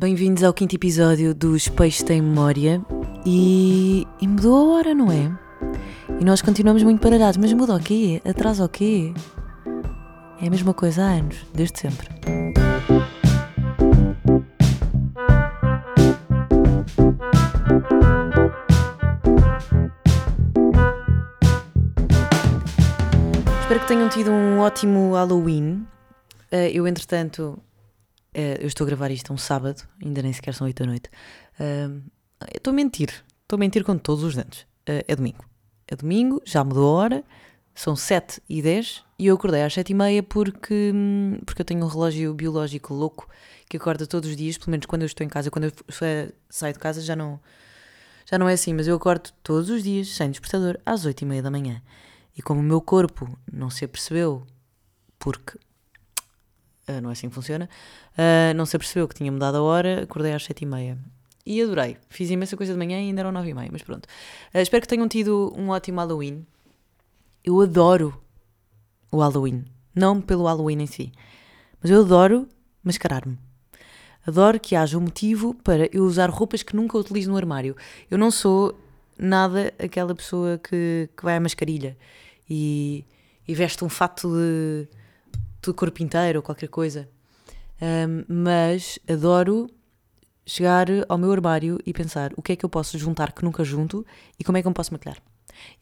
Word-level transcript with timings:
Bem-vindos 0.00 0.44
ao 0.44 0.54
quinto 0.54 0.76
episódio 0.76 1.34
dos 1.34 1.66
Peixes 1.68 2.04
Tem 2.04 2.22
Memória 2.22 2.80
e, 3.26 4.06
e 4.20 4.28
mudou 4.28 4.54
a 4.54 4.76
hora, 4.76 4.94
não 4.94 5.10
é? 5.10 5.36
E 6.20 6.24
nós 6.24 6.40
continuamos 6.40 6.84
muito 6.84 7.00
paralhados, 7.00 7.36
mas 7.36 7.52
muda 7.52 7.74
o 7.74 7.80
quê? 7.80 8.22
Atrasa 8.24 8.64
o 8.64 8.68
quê? 8.68 9.12
É 10.40 10.46
a 10.46 10.50
mesma 10.50 10.72
coisa 10.72 11.02
há 11.02 11.08
anos, 11.14 11.44
desde 11.52 11.80
sempre. 11.80 12.06
Espero 23.62 23.80
que 23.80 23.88
tenham 23.88 24.08
tido 24.08 24.30
um 24.30 24.60
ótimo 24.60 25.14
Halloween. 25.14 25.84
Eh, 26.52 26.70
eu, 26.72 26.86
entretanto, 26.86 27.58
eu 28.34 28.66
estou 28.66 28.84
a 28.84 28.88
gravar 28.88 29.10
isto 29.10 29.32
um 29.32 29.38
sábado, 29.38 29.82
ainda 30.04 30.22
nem 30.22 30.32
sequer 30.32 30.54
são 30.54 30.66
8 30.66 30.82
da 30.82 30.86
noite. 30.86 31.10
Uh, 31.58 32.02
estou 32.54 32.72
a 32.72 32.74
mentir, 32.74 33.24
estou 33.42 33.56
a 33.56 33.58
mentir 33.58 33.84
com 33.84 33.96
todos 33.96 34.22
os 34.22 34.34
dentes. 34.34 34.62
Uh, 34.88 35.04
é 35.06 35.16
domingo. 35.16 35.44
É 35.86 35.96
domingo, 35.96 36.42
já 36.44 36.62
mudou 36.62 36.96
a 36.96 37.00
hora, 37.00 37.24
são 37.74 37.96
7 37.96 38.42
e 38.48 38.60
10 38.60 39.04
e 39.18 39.26
eu 39.26 39.36
acordei 39.36 39.62
às 39.62 39.72
7 39.72 39.90
e 39.90 39.94
meia 39.94 40.22
porque, 40.22 40.92
porque 41.46 41.62
eu 41.62 41.64
tenho 41.64 41.84
um 41.84 41.88
relógio 41.88 42.34
biológico 42.34 42.92
louco 42.92 43.28
que 43.68 43.76
acorda 43.76 44.06
todos 44.06 44.30
os 44.30 44.36
dias, 44.36 44.58
pelo 44.58 44.70
menos 44.70 44.86
quando 44.86 45.02
eu 45.02 45.06
estou 45.06 45.24
em 45.24 45.28
casa. 45.28 45.50
Quando 45.50 45.64
eu 45.64 45.72
saio 46.50 46.72
de 46.72 46.78
casa 46.78 47.00
já 47.00 47.16
não, 47.16 47.40
já 48.30 48.38
não 48.38 48.48
é 48.48 48.52
assim, 48.52 48.74
mas 48.74 48.86
eu 48.86 48.96
acordo 48.96 49.30
todos 49.42 49.70
os 49.70 49.82
dias 49.82 50.08
sem 50.08 50.30
despertador 50.30 50.78
às 50.84 51.04
8 51.04 51.22
e 51.22 51.24
meia 51.24 51.42
da 51.42 51.50
manhã. 51.50 51.82
E 52.36 52.42
como 52.42 52.60
o 52.60 52.62
meu 52.62 52.80
corpo 52.80 53.38
não 53.50 53.70
se 53.70 53.84
apercebeu, 53.84 54.46
porque 55.18 55.58
uh, 56.88 57.00
não 57.00 57.10
é 57.10 57.12
assim 57.12 57.28
que 57.28 57.34
funciona, 57.34 57.68
uh, 58.14 58.54
não 58.56 58.66
se 58.66 58.76
apercebeu 58.76 59.06
que 59.08 59.14
tinha 59.14 59.30
mudado 59.30 59.56
a 59.56 59.62
hora, 59.62 60.02
acordei 60.02 60.32
às 60.32 60.44
sete 60.44 60.62
e 60.62 60.66
meia. 60.66 60.98
E 61.44 61.62
adorei. 61.62 61.96
Fiz 62.10 62.30
imensa 62.30 62.56
coisa 62.56 62.72
de 62.72 62.78
manhã 62.78 62.98
e 62.98 63.08
ainda 63.08 63.20
eram 63.20 63.32
nove 63.32 63.48
e 63.48 63.54
meia, 63.54 63.70
mas 63.72 63.82
pronto. 63.82 64.04
Uh, 64.54 64.58
espero 64.58 64.82
que 64.82 64.88
tenham 64.88 65.08
tido 65.08 65.52
um 65.56 65.70
ótimo 65.70 65.98
Halloween. 65.98 66.46
Eu 67.44 67.60
adoro 67.60 68.20
o 69.10 69.18
Halloween. 69.20 69.64
Não 69.94 70.20
pelo 70.20 70.44
Halloween 70.44 70.82
em 70.82 70.86
si, 70.86 71.12
mas 71.82 71.90
eu 71.90 72.00
adoro 72.00 72.48
mascarar-me. 72.84 73.38
Adoro 74.26 74.60
que 74.60 74.76
haja 74.76 74.98
um 74.98 75.00
motivo 75.00 75.54
para 75.54 75.88
eu 75.90 76.04
usar 76.04 76.28
roupas 76.28 76.62
que 76.62 76.76
nunca 76.76 76.98
utilizo 76.98 77.30
no 77.30 77.36
armário. 77.36 77.74
Eu 78.10 78.18
não 78.18 78.30
sou 78.30 78.78
nada 79.18 79.72
aquela 79.78 80.14
pessoa 80.14 80.58
que, 80.58 81.08
que 81.16 81.24
vai 81.24 81.36
à 81.36 81.40
mascarilha 81.40 81.96
e, 82.48 83.04
e 83.46 83.54
veste 83.54 83.84
um 83.84 83.88
fato 83.88 84.28
de, 84.30 84.88
de 85.70 85.76
corpo 85.76 86.02
inteiro 86.02 86.38
ou 86.38 86.42
qualquer 86.42 86.68
coisa. 86.68 87.08
Um, 87.80 88.24
mas 88.28 88.98
adoro 89.08 89.70
chegar 90.44 90.86
ao 91.08 91.18
meu 91.18 91.30
armário 91.30 91.78
e 91.84 91.92
pensar 91.92 92.32
o 92.36 92.42
que 92.42 92.52
é 92.52 92.56
que 92.56 92.64
eu 92.64 92.68
posso 92.68 92.98
juntar 92.98 93.32
que 93.32 93.44
nunca 93.44 93.62
junto 93.62 94.04
e 94.38 94.44
como 94.44 94.56
é 94.56 94.62
que 94.62 94.66
eu 94.66 94.70
me 94.70 94.74
posso 94.74 94.92
maquilhar. 94.92 95.18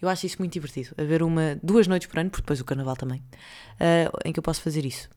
Eu 0.00 0.08
acho 0.08 0.26
isso 0.26 0.36
muito 0.38 0.52
divertido. 0.52 0.94
Haver 0.98 1.22
uma, 1.22 1.58
duas 1.62 1.86
noites 1.86 2.08
por 2.08 2.18
ano, 2.18 2.30
porque 2.30 2.42
depois 2.42 2.60
o 2.60 2.64
carnaval 2.64 2.96
também, 2.96 3.20
uh, 3.20 4.18
em 4.24 4.32
que 4.32 4.38
eu 4.38 4.42
posso 4.42 4.60
fazer 4.60 4.84
isso. 4.84 5.08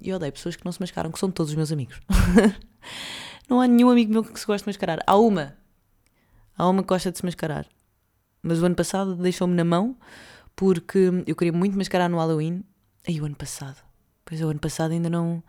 E 0.00 0.12
odeio 0.12 0.32
pessoas 0.32 0.56
que 0.56 0.64
não 0.64 0.72
se 0.72 0.80
mascaram, 0.80 1.10
que 1.12 1.18
são 1.18 1.30
todos 1.30 1.50
os 1.50 1.56
meus 1.56 1.70
amigos. 1.70 2.00
não 3.48 3.60
há 3.60 3.68
nenhum 3.68 3.90
amigo 3.90 4.12
meu 4.12 4.24
que 4.24 4.38
se 4.38 4.46
goste 4.46 4.64
de 4.64 4.68
mascarar. 4.68 4.98
Há 5.06 5.16
uma. 5.16 5.56
Há 6.56 6.68
uma 6.68 6.82
que 6.82 6.88
gosta 6.88 7.12
de 7.12 7.18
se 7.18 7.24
mascarar. 7.24 7.66
Mas 8.42 8.60
o 8.60 8.66
ano 8.66 8.74
passado 8.74 9.14
deixou-me 9.14 9.54
na 9.54 9.64
mão 9.64 9.96
porque 10.56 10.98
eu 11.26 11.36
queria 11.36 11.52
muito 11.52 11.76
mascarar 11.76 12.08
no 12.08 12.18
Halloween. 12.18 12.64
Aí 13.06 13.20
o 13.20 13.24
ano 13.24 13.36
passado. 13.36 13.76
Pois 14.24 14.40
é, 14.40 14.44
o 14.44 14.48
ano 14.48 14.60
passado 14.60 14.92
ainda 14.92 15.10
não. 15.10 15.42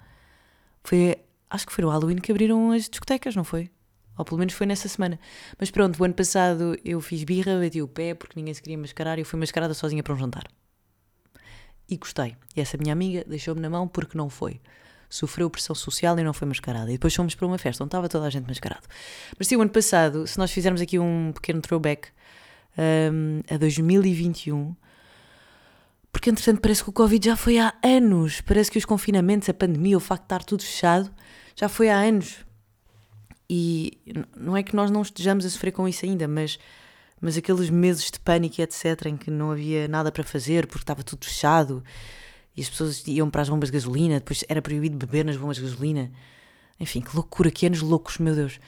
Foi. 0.84 1.18
Acho 1.50 1.68
que 1.68 1.74
foi 1.74 1.84
no 1.84 1.90
Halloween 1.92 2.18
que 2.18 2.32
abriram 2.32 2.72
as 2.72 2.90
discotecas, 2.90 3.36
não 3.36 3.44
foi? 3.44 3.70
Ou 4.18 4.26
pelo 4.26 4.40
menos 4.40 4.54
foi 4.54 4.66
nessa 4.68 4.88
semana. 4.88 5.20
Mas 5.60 5.72
pronto, 5.72 6.00
o 6.00 6.04
ano 6.04 6.14
passado 6.14 6.78
eu 6.84 7.00
fiz 7.02 7.24
birra, 7.24 7.60
bati 7.60 7.82
o 7.82 7.88
pé 7.88 8.14
porque 8.14 8.34
ninguém 8.40 8.54
se 8.54 8.62
queria 8.62 8.78
mascarar 8.78 9.18
e 9.18 9.22
eu 9.22 9.26
fui 9.26 9.40
mascarada 9.40 9.74
sozinha 9.74 10.04
para 10.04 10.14
um 10.14 10.18
jantar. 10.18 10.44
E 11.90 11.98
gostei. 11.98 12.36
E 12.56 12.62
essa 12.62 12.78
minha 12.78 12.94
amiga 12.94 13.24
deixou-me 13.28 13.62
na 13.62 13.70
mão 13.70 13.88
porque 13.88 14.18
não 14.18 14.30
foi. 14.30 14.62
Sofreu 15.10 15.50
pressão 15.50 15.76
social 15.76 16.18
e 16.18 16.24
não 16.24 16.34
foi 16.34 16.48
mascarada. 16.48 16.90
E 16.90 16.94
depois 16.94 17.14
fomos 17.14 17.36
para 17.36 17.46
uma 17.46 17.58
festa 17.58 17.84
onde 17.84 17.90
estava 17.90 18.10
toda 18.10 18.26
a 18.26 18.30
gente 18.30 18.48
mascarado. 18.48 18.88
Mas 19.38 19.48
sim, 19.48 19.56
o 19.56 19.62
ano 19.62 19.70
passado, 19.70 20.26
se 20.26 20.38
nós 20.38 20.52
fizermos 20.52 20.82
aqui 20.82 20.98
um 20.98 21.32
pequeno 21.34 21.62
throwback 21.62 22.10
um, 22.78 23.42
a 23.54 23.58
2021, 23.58 24.76
porque 26.14 26.30
entretanto 26.30 26.62
parece 26.62 26.84
que 26.84 26.92
o 26.92 26.94
Covid 26.94 27.26
já 27.26 27.36
foi 27.36 27.58
há 27.58 27.74
anos. 27.84 28.40
Parece 28.40 28.70
que 28.70 28.78
os 28.78 28.86
confinamentos, 28.86 29.50
a 29.50 29.54
pandemia, 29.54 29.98
o 29.98 30.00
facto 30.00 30.22
de 30.22 30.26
estar 30.28 30.44
tudo 30.44 30.64
fechado, 30.64 31.12
já 31.56 31.68
foi 31.68 31.90
há 31.90 31.98
anos. 31.98 32.46
E 33.50 33.98
não 34.38 34.56
é 34.56 34.62
que 34.62 34.76
nós 34.76 34.92
não 34.92 35.02
estejamos 35.02 35.44
a 35.44 35.50
sofrer 35.50 35.72
com 35.72 35.88
isso 35.88 36.06
ainda, 36.06 36.28
mas, 36.28 36.60
mas 37.20 37.36
aqueles 37.36 37.70
meses 37.72 38.12
de 38.12 38.20
pânico 38.20 38.62
etc., 38.62 39.08
em 39.08 39.18
que 39.18 39.32
não 39.32 39.52
havia 39.52 39.88
nada 39.88 40.12
para 40.12 40.24
fazer 40.24 40.68
porque 40.68 40.84
estava 40.84 41.04
tudo 41.04 41.26
fechado 41.26 41.84
e 42.56 42.62
as 42.62 42.70
pessoas 42.70 43.04
iam 43.08 43.30
para 43.32 43.42
as 43.42 43.50
bombas 43.50 43.70
de 43.70 43.74
gasolina, 43.74 44.20
depois 44.20 44.46
era 44.48 44.62
proibido 44.62 44.96
beber 44.96 45.26
nas 45.26 45.36
bombas 45.36 45.58
de 45.58 45.64
gasolina. 45.64 46.12
Enfim, 46.80 47.02
que 47.02 47.16
loucura, 47.16 47.50
que 47.50 47.66
anos 47.66 47.82
loucos, 47.82 48.20
meu 48.20 48.36
Deus. 48.36 48.60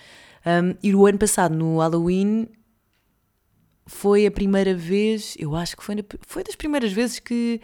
Um, 0.46 0.76
e 0.82 0.96
o 0.96 1.06
ano 1.06 1.20
passado, 1.20 1.56
no 1.56 1.78
Halloween, 1.78 2.48
foi 3.86 4.26
a 4.26 4.32
primeira 4.32 4.74
vez, 4.74 5.36
eu 5.38 5.56
acho 5.56 5.78
que 5.78 5.84
foi, 5.84 5.96
foi 6.26 6.44
das 6.44 6.56
primeiras 6.56 6.92
vezes 6.92 7.20
que, 7.20 7.62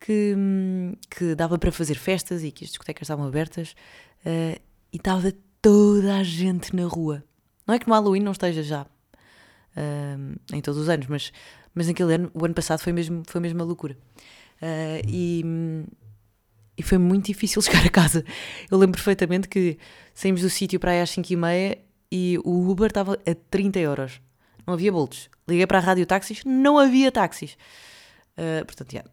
que, 0.00 0.34
que 1.10 1.34
dava 1.34 1.58
para 1.58 1.70
fazer 1.70 1.94
festas 1.94 2.42
e 2.42 2.50
que 2.50 2.64
as 2.64 2.70
discotecas 2.70 3.06
estavam 3.06 3.26
abertas 3.26 3.74
uh, 4.24 4.60
e 4.92 4.96
estava 4.96 5.32
toda 5.60 6.16
a 6.16 6.22
gente 6.22 6.74
na 6.74 6.86
rua. 6.86 7.22
Não 7.66 7.74
é 7.74 7.78
que 7.78 7.86
no 7.86 7.94
Halloween 7.94 8.22
não 8.22 8.32
esteja 8.32 8.62
já, 8.62 8.82
uh, 8.82 10.40
em 10.52 10.60
todos 10.62 10.80
os 10.80 10.88
anos, 10.88 11.06
mas, 11.06 11.32
mas 11.74 11.86
naquele 11.86 12.14
ano, 12.14 12.30
o 12.32 12.44
ano 12.44 12.54
passado 12.54 12.80
foi 12.80 12.92
mesmo, 12.92 13.22
foi 13.26 13.40
mesmo 13.40 13.58
uma 13.58 13.66
loucura. 13.66 13.96
Uh, 14.62 15.06
e, 15.06 15.44
e 16.78 16.82
foi 16.82 16.96
muito 16.96 17.26
difícil 17.26 17.60
chegar 17.62 17.84
a 17.84 17.90
casa. 17.90 18.24
Eu 18.70 18.78
lembro 18.78 18.96
perfeitamente 18.96 19.48
que 19.48 19.76
saímos 20.14 20.40
do 20.40 20.48
sítio 20.48 20.80
para 20.80 20.92
aí 20.92 21.00
às 21.02 21.10
5 21.10 21.28
e 21.30 21.78
e 22.14 22.38
o 22.44 22.70
Uber 22.70 22.88
estava 22.88 23.14
a 23.14 23.34
30 23.50 23.78
euros. 23.80 24.20
Não 24.66 24.74
havia 24.74 24.92
bolsos. 24.92 25.28
Liguei 25.48 25.66
para 25.66 25.78
a 25.78 25.80
rádio 25.80 26.06
táxis, 26.06 26.44
não 26.44 26.78
havia 26.78 27.10
táxis. 27.10 27.56
Uh, 28.36 28.64
portanto, 28.64 28.92
yeah, 28.92 29.10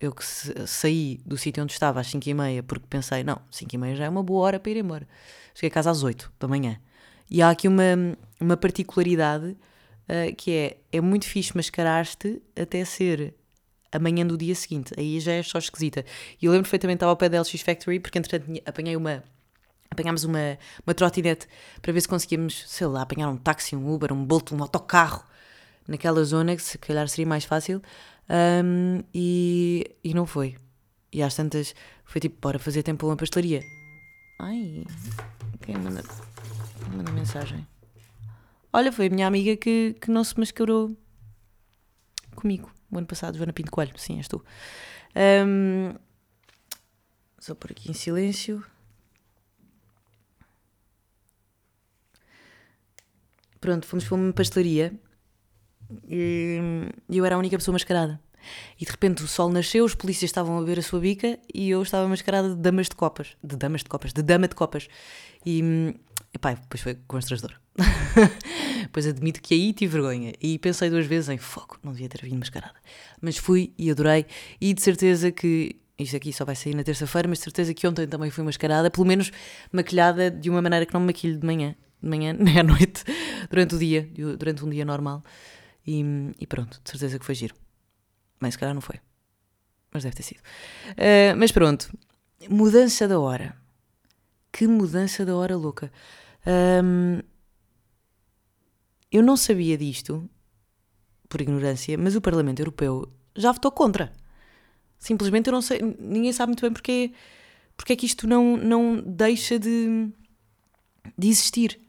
eu 0.00 0.12
que 0.12 0.24
saí 0.24 1.20
do 1.26 1.36
sítio 1.36 1.62
onde 1.62 1.72
estava 1.72 2.00
às 2.00 2.06
5 2.08 2.28
e 2.28 2.34
meia 2.34 2.62
porque 2.62 2.86
pensei, 2.88 3.24
não, 3.24 3.40
5 3.50 3.74
e 3.74 3.78
meia 3.78 3.96
já 3.96 4.04
é 4.04 4.08
uma 4.08 4.22
boa 4.22 4.44
hora 4.44 4.60
para 4.60 4.70
ir 4.70 4.76
embora. 4.76 5.06
Cheguei 5.54 5.68
a 5.68 5.72
casa 5.72 5.90
às 5.90 6.02
8 6.02 6.32
da 6.38 6.48
manhã. 6.48 6.80
E 7.30 7.42
há 7.42 7.50
aqui 7.50 7.68
uma, 7.68 8.16
uma 8.40 8.56
particularidade 8.56 9.46
uh, 9.46 10.34
que 10.36 10.52
é, 10.52 10.76
é 10.92 11.00
muito 11.00 11.26
fixe 11.26 11.56
mascarar-te 11.56 12.40
até 12.56 12.84
ser 12.84 13.34
amanhã 13.90 14.26
do 14.26 14.36
dia 14.36 14.54
seguinte. 14.54 14.92
Aí 14.96 15.18
já 15.20 15.32
é 15.32 15.42
só 15.42 15.58
esquisita. 15.58 16.04
E 16.40 16.46
eu 16.46 16.52
lembro 16.52 16.64
perfeitamente, 16.64 16.96
estava 16.96 17.10
ao 17.10 17.16
pé 17.16 17.28
da 17.28 17.40
LX 17.40 17.60
Factory 17.60 18.00
porque 18.00 18.18
entretanto 18.18 18.50
apanhei 18.64 18.96
uma 18.96 19.24
apanhámos 19.90 20.24
uma, 20.24 20.58
uma 20.86 20.94
trotinete 20.94 21.46
para 21.80 21.92
ver 21.92 22.00
se 22.00 22.08
conseguíamos, 22.08 22.64
sei 22.68 22.86
lá, 22.86 23.02
apanhar 23.02 23.28
um 23.28 23.36
táxi, 23.36 23.74
um 23.74 23.92
Uber, 23.92 24.12
um 24.12 24.24
Bolt, 24.24 24.52
um 24.52 24.62
autocarro 24.62 25.24
naquela 25.86 26.22
zona, 26.24 26.54
que 26.54 26.62
se 26.62 26.78
calhar 26.78 27.08
seria 27.08 27.26
mais 27.26 27.44
fácil, 27.44 27.82
um, 28.28 29.02
e, 29.14 29.96
e 30.04 30.12
não 30.14 30.26
foi. 30.26 30.56
E 31.12 31.22
às 31.22 31.34
tantas 31.34 31.74
foi 32.04 32.20
tipo, 32.20 32.38
bora 32.40 32.58
fazer 32.58 32.82
tempo 32.82 32.98
para 32.98 33.08
uma 33.08 33.16
pastelaria. 33.16 33.62
Ai, 34.38 34.84
quem 35.62 35.76
manda, 35.76 36.02
manda 36.94 37.10
mensagem? 37.12 37.66
Olha, 38.72 38.92
foi 38.92 39.06
a 39.06 39.10
minha 39.10 39.26
amiga 39.26 39.56
que, 39.56 39.96
que 40.00 40.10
não 40.10 40.22
se 40.22 40.38
mascarou 40.38 40.94
comigo 42.36 42.70
o 42.90 42.98
ano 42.98 43.06
passado, 43.06 43.36
Joana 43.36 43.52
Pinto 43.52 43.70
Coelho, 43.70 43.98
sim, 43.98 44.18
és 44.18 44.28
tu. 44.28 44.44
Um, 45.16 45.94
só 47.38 47.54
por 47.54 47.70
aqui 47.70 47.90
em 47.90 47.94
silêncio. 47.94 48.64
Pronto, 53.60 53.86
fomos 53.86 54.04
para 54.04 54.16
uma 54.16 54.32
pastelaria 54.32 54.92
e 56.08 56.60
eu 57.08 57.24
era 57.24 57.36
a 57.36 57.38
única 57.38 57.56
pessoa 57.56 57.72
mascarada. 57.72 58.20
E 58.80 58.84
de 58.84 58.90
repente 58.90 59.22
o 59.22 59.28
sol 59.28 59.50
nasceu, 59.50 59.84
os 59.84 59.94
polícias 59.94 60.28
estavam 60.28 60.58
a 60.58 60.62
ver 60.62 60.78
a 60.78 60.82
sua 60.82 61.00
bica 61.00 61.38
e 61.52 61.70
eu 61.70 61.82
estava 61.82 62.06
mascarada 62.08 62.50
de 62.50 62.56
damas 62.56 62.88
de 62.88 62.94
copas. 62.94 63.36
De 63.42 63.56
damas 63.56 63.82
de 63.82 63.88
copas, 63.88 64.12
de 64.12 64.22
dama 64.22 64.48
de 64.48 64.54
copas. 64.54 64.88
E, 65.44 65.94
epá, 66.32 66.54
depois 66.54 66.80
foi 66.80 66.96
constrangedor. 67.06 67.58
pois 68.92 69.06
admito 69.06 69.40
que 69.40 69.54
aí 69.54 69.72
tive 69.72 69.92
vergonha 69.92 70.32
e 70.40 70.58
pensei 70.58 70.90
duas 70.90 71.06
vezes 71.06 71.28
em 71.28 71.38
foco, 71.38 71.78
não 71.82 71.92
devia 71.92 72.08
ter 72.08 72.22
vindo 72.22 72.38
mascarada. 72.38 72.74
Mas 73.20 73.36
fui 73.36 73.72
e 73.78 73.90
adorei 73.90 74.26
e 74.60 74.72
de 74.72 74.82
certeza 74.82 75.30
que 75.30 75.76
isto 75.98 76.16
aqui 76.16 76.32
só 76.32 76.44
vai 76.44 76.54
sair 76.54 76.74
na 76.74 76.84
terça-feira, 76.84 77.28
mas 77.28 77.38
de 77.38 77.44
certeza 77.44 77.74
que 77.74 77.86
ontem 77.86 78.06
também 78.06 78.30
fui 78.30 78.44
mascarada, 78.44 78.90
pelo 78.90 79.06
menos 79.06 79.32
maquilhada 79.72 80.30
de 80.30 80.48
uma 80.48 80.62
maneira 80.62 80.86
que 80.86 80.94
não 80.94 81.00
me 81.00 81.06
maquilho 81.06 81.36
de 81.36 81.44
manhã 81.44 81.74
de 82.02 82.08
manhã, 82.08 82.32
nem 82.38 82.58
à 82.58 82.62
noite, 82.62 83.04
durante 83.50 83.74
o 83.74 83.78
dia, 83.78 84.08
durante 84.38 84.64
um 84.64 84.70
dia 84.70 84.84
normal. 84.84 85.22
E, 85.86 86.02
e 86.38 86.46
pronto, 86.46 86.80
de 86.82 86.90
certeza 86.90 87.18
que 87.18 87.24
foi 87.24 87.34
giro. 87.34 87.54
Mas 88.40 88.54
se 88.54 88.58
calhar 88.58 88.74
não 88.74 88.80
foi. 88.80 89.00
Mas 89.92 90.02
deve 90.02 90.14
ter 90.14 90.22
sido. 90.22 90.40
Uh, 90.90 91.36
mas 91.36 91.50
pronto, 91.50 91.90
mudança 92.48 93.08
da 93.08 93.18
hora. 93.18 93.56
Que 94.52 94.66
mudança 94.66 95.24
da 95.24 95.34
hora 95.34 95.56
louca. 95.56 95.90
Um, 96.46 97.20
eu 99.10 99.22
não 99.22 99.36
sabia 99.36 99.76
disto, 99.78 100.28
por 101.28 101.40
ignorância, 101.40 101.96
mas 101.96 102.14
o 102.14 102.20
Parlamento 102.20 102.60
Europeu 102.60 103.10
já 103.34 103.52
votou 103.52 103.70
contra. 103.70 104.12
Simplesmente 104.98 105.46
eu 105.46 105.52
não 105.52 105.62
sei, 105.62 105.80
ninguém 105.98 106.32
sabe 106.32 106.50
muito 106.50 106.62
bem 106.62 106.72
porque, 106.72 107.12
porque 107.76 107.92
é 107.92 107.96
que 107.96 108.06
isto 108.06 108.26
não, 108.26 108.56
não 108.56 109.00
deixa 109.00 109.58
de, 109.58 110.10
de 111.16 111.28
existir. 111.28 111.80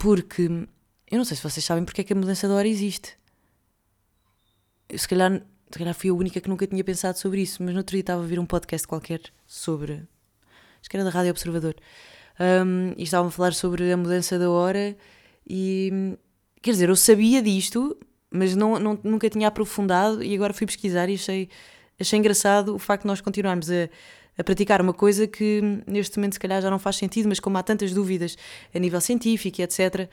Porque 0.00 0.42
eu 1.10 1.18
não 1.18 1.26
sei 1.26 1.36
se 1.36 1.42
vocês 1.42 1.62
sabem 1.62 1.84
porque 1.84 2.00
é 2.00 2.04
que 2.04 2.14
a 2.14 2.16
mudança 2.16 2.48
de 2.48 2.54
hora 2.54 2.66
existe. 2.66 3.18
Se 4.96 5.06
calhar, 5.06 5.42
se 5.70 5.78
calhar 5.78 5.94
fui 5.94 6.08
a 6.08 6.14
única 6.14 6.40
que 6.40 6.48
nunca 6.48 6.66
tinha 6.66 6.82
pensado 6.82 7.18
sobre 7.18 7.42
isso, 7.42 7.62
mas 7.62 7.74
no 7.74 7.80
outro 7.80 7.92
dia 7.92 8.00
estava 8.00 8.20
a 8.20 8.22
ouvir 8.22 8.38
um 8.38 8.46
podcast 8.46 8.88
qualquer 8.88 9.20
sobre. 9.46 10.02
Acho 10.80 10.88
que 10.88 10.96
era 10.96 11.04
da 11.04 11.10
Rádio 11.10 11.30
Observador. 11.30 11.74
Um, 12.40 12.94
e 12.96 13.02
estavam 13.02 13.28
a 13.28 13.30
falar 13.30 13.52
sobre 13.52 13.92
a 13.92 13.96
mudança 13.96 14.38
da 14.38 14.50
hora 14.50 14.96
e. 15.46 16.16
Quer 16.62 16.72
dizer, 16.72 16.88
eu 16.88 16.96
sabia 16.96 17.42
disto, 17.42 17.96
mas 18.30 18.56
não, 18.56 18.78
não, 18.78 18.98
nunca 19.04 19.28
tinha 19.28 19.48
aprofundado 19.48 20.22
e 20.22 20.34
agora 20.34 20.54
fui 20.54 20.66
pesquisar 20.66 21.08
e 21.08 21.14
achei, 21.14 21.48
achei 21.98 22.18
engraçado 22.18 22.74
o 22.74 22.78
facto 22.78 23.02
de 23.02 23.08
nós 23.08 23.20
continuarmos 23.20 23.70
a, 23.70 23.88
a 24.36 24.44
praticar 24.44 24.80
uma 24.80 24.92
coisa 24.92 25.26
que 25.26 25.60
neste 25.86 26.18
momento 26.18 26.34
se 26.34 26.40
calhar 26.40 26.60
já 26.62 26.70
não 26.70 26.78
faz 26.78 26.96
sentido, 26.96 27.28
mas 27.28 27.40
como 27.40 27.58
há 27.58 27.62
tantas 27.62 27.92
dúvidas 27.92 28.36
a 28.74 28.78
nível 28.78 29.00
científico 29.00 29.60
e 29.60 29.64
etc., 29.64 30.08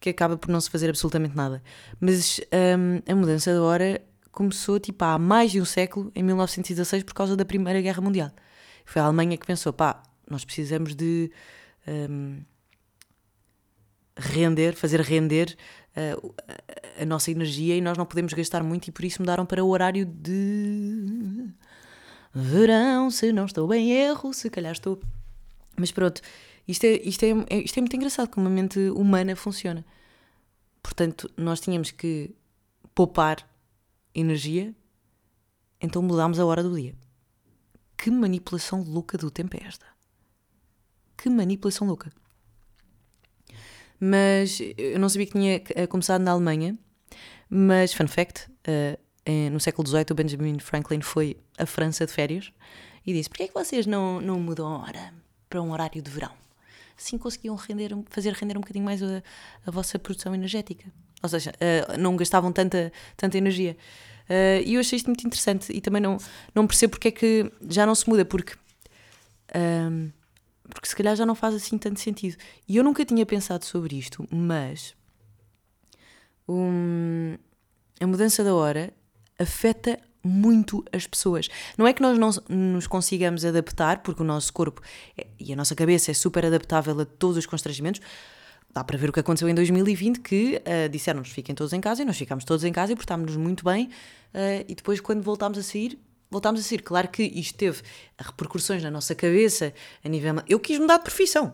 que 0.00 0.10
acaba 0.10 0.36
por 0.36 0.50
não 0.50 0.60
se 0.60 0.70
fazer 0.70 0.88
absolutamente 0.88 1.36
nada. 1.36 1.62
Mas 2.00 2.40
um, 2.78 3.10
a 3.10 3.14
mudança 3.14 3.52
da 3.52 3.62
hora 3.62 4.02
começou 4.30 4.78
tipo 4.78 5.04
há 5.04 5.18
mais 5.18 5.52
de 5.52 5.60
um 5.60 5.64
século, 5.64 6.10
em 6.14 6.22
1916, 6.22 7.02
por 7.02 7.14
causa 7.14 7.36
da 7.36 7.44
Primeira 7.44 7.80
Guerra 7.80 8.02
Mundial. 8.02 8.30
Foi 8.84 9.00
a 9.00 9.06
Alemanha 9.06 9.36
que 9.36 9.46
pensou, 9.46 9.72
pá, 9.72 10.02
nós 10.28 10.44
precisamos 10.44 10.94
de 10.94 11.30
um, 11.88 12.40
render, 14.16 14.74
fazer 14.74 15.00
render 15.00 15.56
uh, 15.96 16.34
a 17.00 17.04
nossa 17.04 17.30
energia 17.30 17.76
e 17.76 17.80
nós 17.80 17.96
não 17.96 18.06
podemos 18.06 18.32
gastar 18.32 18.62
muito 18.62 18.88
e 18.88 18.92
por 18.92 19.04
isso 19.04 19.20
mudaram 19.22 19.44
para 19.44 19.64
o 19.64 19.68
horário 19.68 20.04
de 20.06 21.48
verão, 22.38 23.10
se 23.10 23.32
não 23.32 23.46
estou 23.46 23.72
em 23.72 23.92
erro, 23.92 24.32
se 24.34 24.50
calhar 24.50 24.72
estou. 24.72 25.00
Mas 25.74 25.90
pronto, 25.90 26.20
isto 26.68 26.84
é, 26.84 27.00
isto 27.02 27.22
é, 27.24 27.30
é, 27.48 27.58
isto 27.60 27.78
é 27.78 27.80
muito 27.80 27.96
engraçado 27.96 28.28
como 28.28 28.46
a 28.46 28.50
mente 28.50 28.78
humana 28.90 29.34
funciona. 29.34 29.84
Portanto, 30.82 31.30
nós 31.36 31.60
tínhamos 31.60 31.90
que 31.90 32.34
poupar 32.94 33.48
energia, 34.14 34.74
então 35.80 36.02
mudámos 36.02 36.38
a 36.38 36.44
hora 36.44 36.62
do 36.62 36.76
dia. 36.76 36.94
Que 37.96 38.10
manipulação 38.10 38.82
louca 38.82 39.16
do 39.16 39.30
tempo 39.30 39.56
é 39.56 39.66
esta? 39.66 39.86
Que 41.16 41.30
manipulação 41.30 41.86
louca. 41.86 42.12
Mas 43.98 44.60
eu 44.76 44.98
não 44.98 45.08
sabia 45.08 45.26
que 45.26 45.32
tinha 45.32 45.62
eh, 45.70 45.86
começado 45.86 46.20
na 46.20 46.32
Alemanha. 46.32 46.78
Mas, 47.48 47.94
fun 47.94 48.08
fact, 48.08 48.50
uh, 48.68 48.98
no 49.50 49.58
século 49.58 49.86
XVIII 49.86 50.06
o 50.10 50.14
Benjamin 50.14 50.58
Franklin 50.58 51.00
foi 51.00 51.36
à 51.58 51.66
França 51.66 52.06
de 52.06 52.12
férias 52.12 52.52
e 53.06 53.12
disse: 53.12 53.28
Porquê 53.28 53.44
é 53.44 53.48
que 53.48 53.54
vocês 53.54 53.86
não, 53.86 54.20
não 54.20 54.38
mudam 54.38 54.66
a 54.66 54.78
hora 54.78 55.14
para 55.48 55.60
um 55.62 55.72
horário 55.72 56.00
de 56.00 56.10
verão? 56.10 56.32
Assim 56.98 57.18
conseguiam 57.18 57.54
render, 57.56 57.90
fazer 58.08 58.32
render 58.32 58.56
um 58.56 58.60
bocadinho 58.60 58.84
mais 58.84 59.02
a, 59.02 59.22
a 59.66 59.70
vossa 59.70 59.98
produção 59.98 60.34
energética. 60.34 60.90
Ou 61.22 61.28
seja, 61.28 61.52
uh, 61.52 61.98
não 61.98 62.16
gastavam 62.16 62.52
tanta, 62.52 62.92
tanta 63.16 63.36
energia. 63.36 63.76
Uh, 64.28 64.62
e 64.64 64.74
eu 64.74 64.80
achei 64.80 64.96
isto 64.96 65.06
muito 65.06 65.26
interessante 65.26 65.72
e 65.72 65.80
também 65.80 66.00
não, 66.00 66.18
não 66.54 66.66
percebo 66.66 66.92
porque 66.92 67.08
é 67.08 67.10
que 67.10 67.52
já 67.68 67.84
não 67.86 67.94
se 67.94 68.08
muda, 68.08 68.24
porque 68.24 68.54
ehm, 69.54 70.10
porque 70.68 70.88
se 70.88 70.96
calhar 70.96 71.14
já 71.14 71.24
não 71.24 71.34
faz 71.34 71.54
assim 71.54 71.78
tanto 71.78 72.00
sentido. 72.00 72.36
E 72.68 72.76
eu 72.76 72.84
nunca 72.84 73.04
tinha 73.04 73.24
pensado 73.24 73.64
sobre 73.64 73.96
isto, 73.96 74.26
mas 74.30 74.94
um, 76.48 77.36
a 78.00 78.06
mudança 78.06 78.42
da 78.42 78.54
hora 78.54 78.92
afeta 79.38 79.98
muito 80.22 80.84
as 80.92 81.06
pessoas. 81.06 81.48
Não 81.78 81.86
é 81.86 81.92
que 81.92 82.02
nós 82.02 82.18
não 82.18 82.30
nos 82.48 82.86
consigamos 82.86 83.44
adaptar, 83.44 84.02
porque 84.02 84.22
o 84.22 84.24
nosso 84.24 84.52
corpo 84.52 84.82
é, 85.16 85.26
e 85.38 85.52
a 85.52 85.56
nossa 85.56 85.74
cabeça 85.74 86.10
é 86.10 86.14
super 86.14 86.44
adaptável 86.44 87.00
a 87.00 87.04
todos 87.04 87.36
os 87.36 87.46
constrangimentos. 87.46 88.00
Dá 88.72 88.84
para 88.84 88.98
ver 88.98 89.08
o 89.08 89.12
que 89.12 89.20
aconteceu 89.20 89.48
em 89.48 89.54
2020, 89.54 90.20
que 90.20 90.60
uh, 90.60 90.88
disseram-nos 90.90 91.30
fiquem 91.30 91.54
todos 91.54 91.72
em 91.72 91.80
casa 91.80 92.02
e 92.02 92.04
nós 92.04 92.18
ficámos 92.18 92.44
todos 92.44 92.62
em 92.62 92.72
casa 92.72 92.92
e 92.92 92.96
portámos-nos 92.96 93.36
muito 93.36 93.64
bem. 93.64 93.86
Uh, 94.34 94.66
e 94.68 94.74
depois, 94.74 95.00
quando 95.00 95.22
voltámos 95.22 95.56
a 95.56 95.62
sair, 95.62 95.98
voltámos 96.30 96.60
a 96.60 96.62
sair. 96.62 96.82
Claro 96.82 97.08
que 97.08 97.22
isto 97.22 97.56
teve 97.56 97.80
repercussões 98.18 98.82
na 98.82 98.90
nossa 98.90 99.14
cabeça, 99.14 99.72
a 100.04 100.08
nível. 100.08 100.34
Eu 100.46 100.60
quis 100.60 100.78
mudar 100.78 100.98
de 100.98 101.04
profissão. 101.04 101.52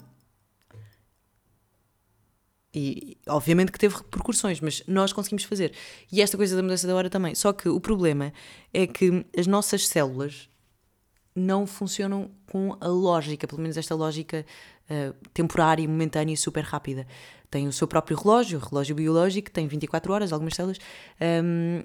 E 2.75 3.19
obviamente 3.29 3.71
que 3.71 3.79
teve 3.79 3.97
repercussões, 3.97 4.61
mas 4.61 4.83
nós 4.87 5.13
conseguimos 5.13 5.45
fazer. 5.45 5.73
E 6.11 6.23
esta 6.23 6.37
coisa 6.37 6.57
da 6.57 6.63
mudança 6.63 6.87
da 6.87 6.95
hora 6.95 7.11
também. 7.11 7.35
Só 7.35 7.53
que 7.53 7.69
o 7.69 7.79
problema 7.79 8.33
é 8.73 8.87
que 8.87 9.27
as 9.37 9.47
nossas 9.47 9.87
células 9.87 10.49
não 11.35 11.67
funcionam 11.67 12.31
com 12.51 12.77
a 12.81 12.87
lógica, 12.87 13.47
pelo 13.47 13.61
menos 13.61 13.77
esta 13.77 13.95
lógica 13.95 14.45
uh, 14.91 15.15
temporária, 15.33 15.87
momentânea 15.89 16.35
e 16.35 16.37
super 16.37 16.63
rápida. 16.65 17.07
Tem 17.51 17.67
o 17.67 17.73
seu 17.73 17.87
próprio 17.87 18.17
relógio, 18.17 18.59
o 18.59 18.63
relógio 18.63 18.95
biológico, 18.95 19.51
tem 19.51 19.67
24 19.67 20.13
horas, 20.13 20.33
algumas 20.33 20.55
células, 20.55 20.79
um, 21.45 21.83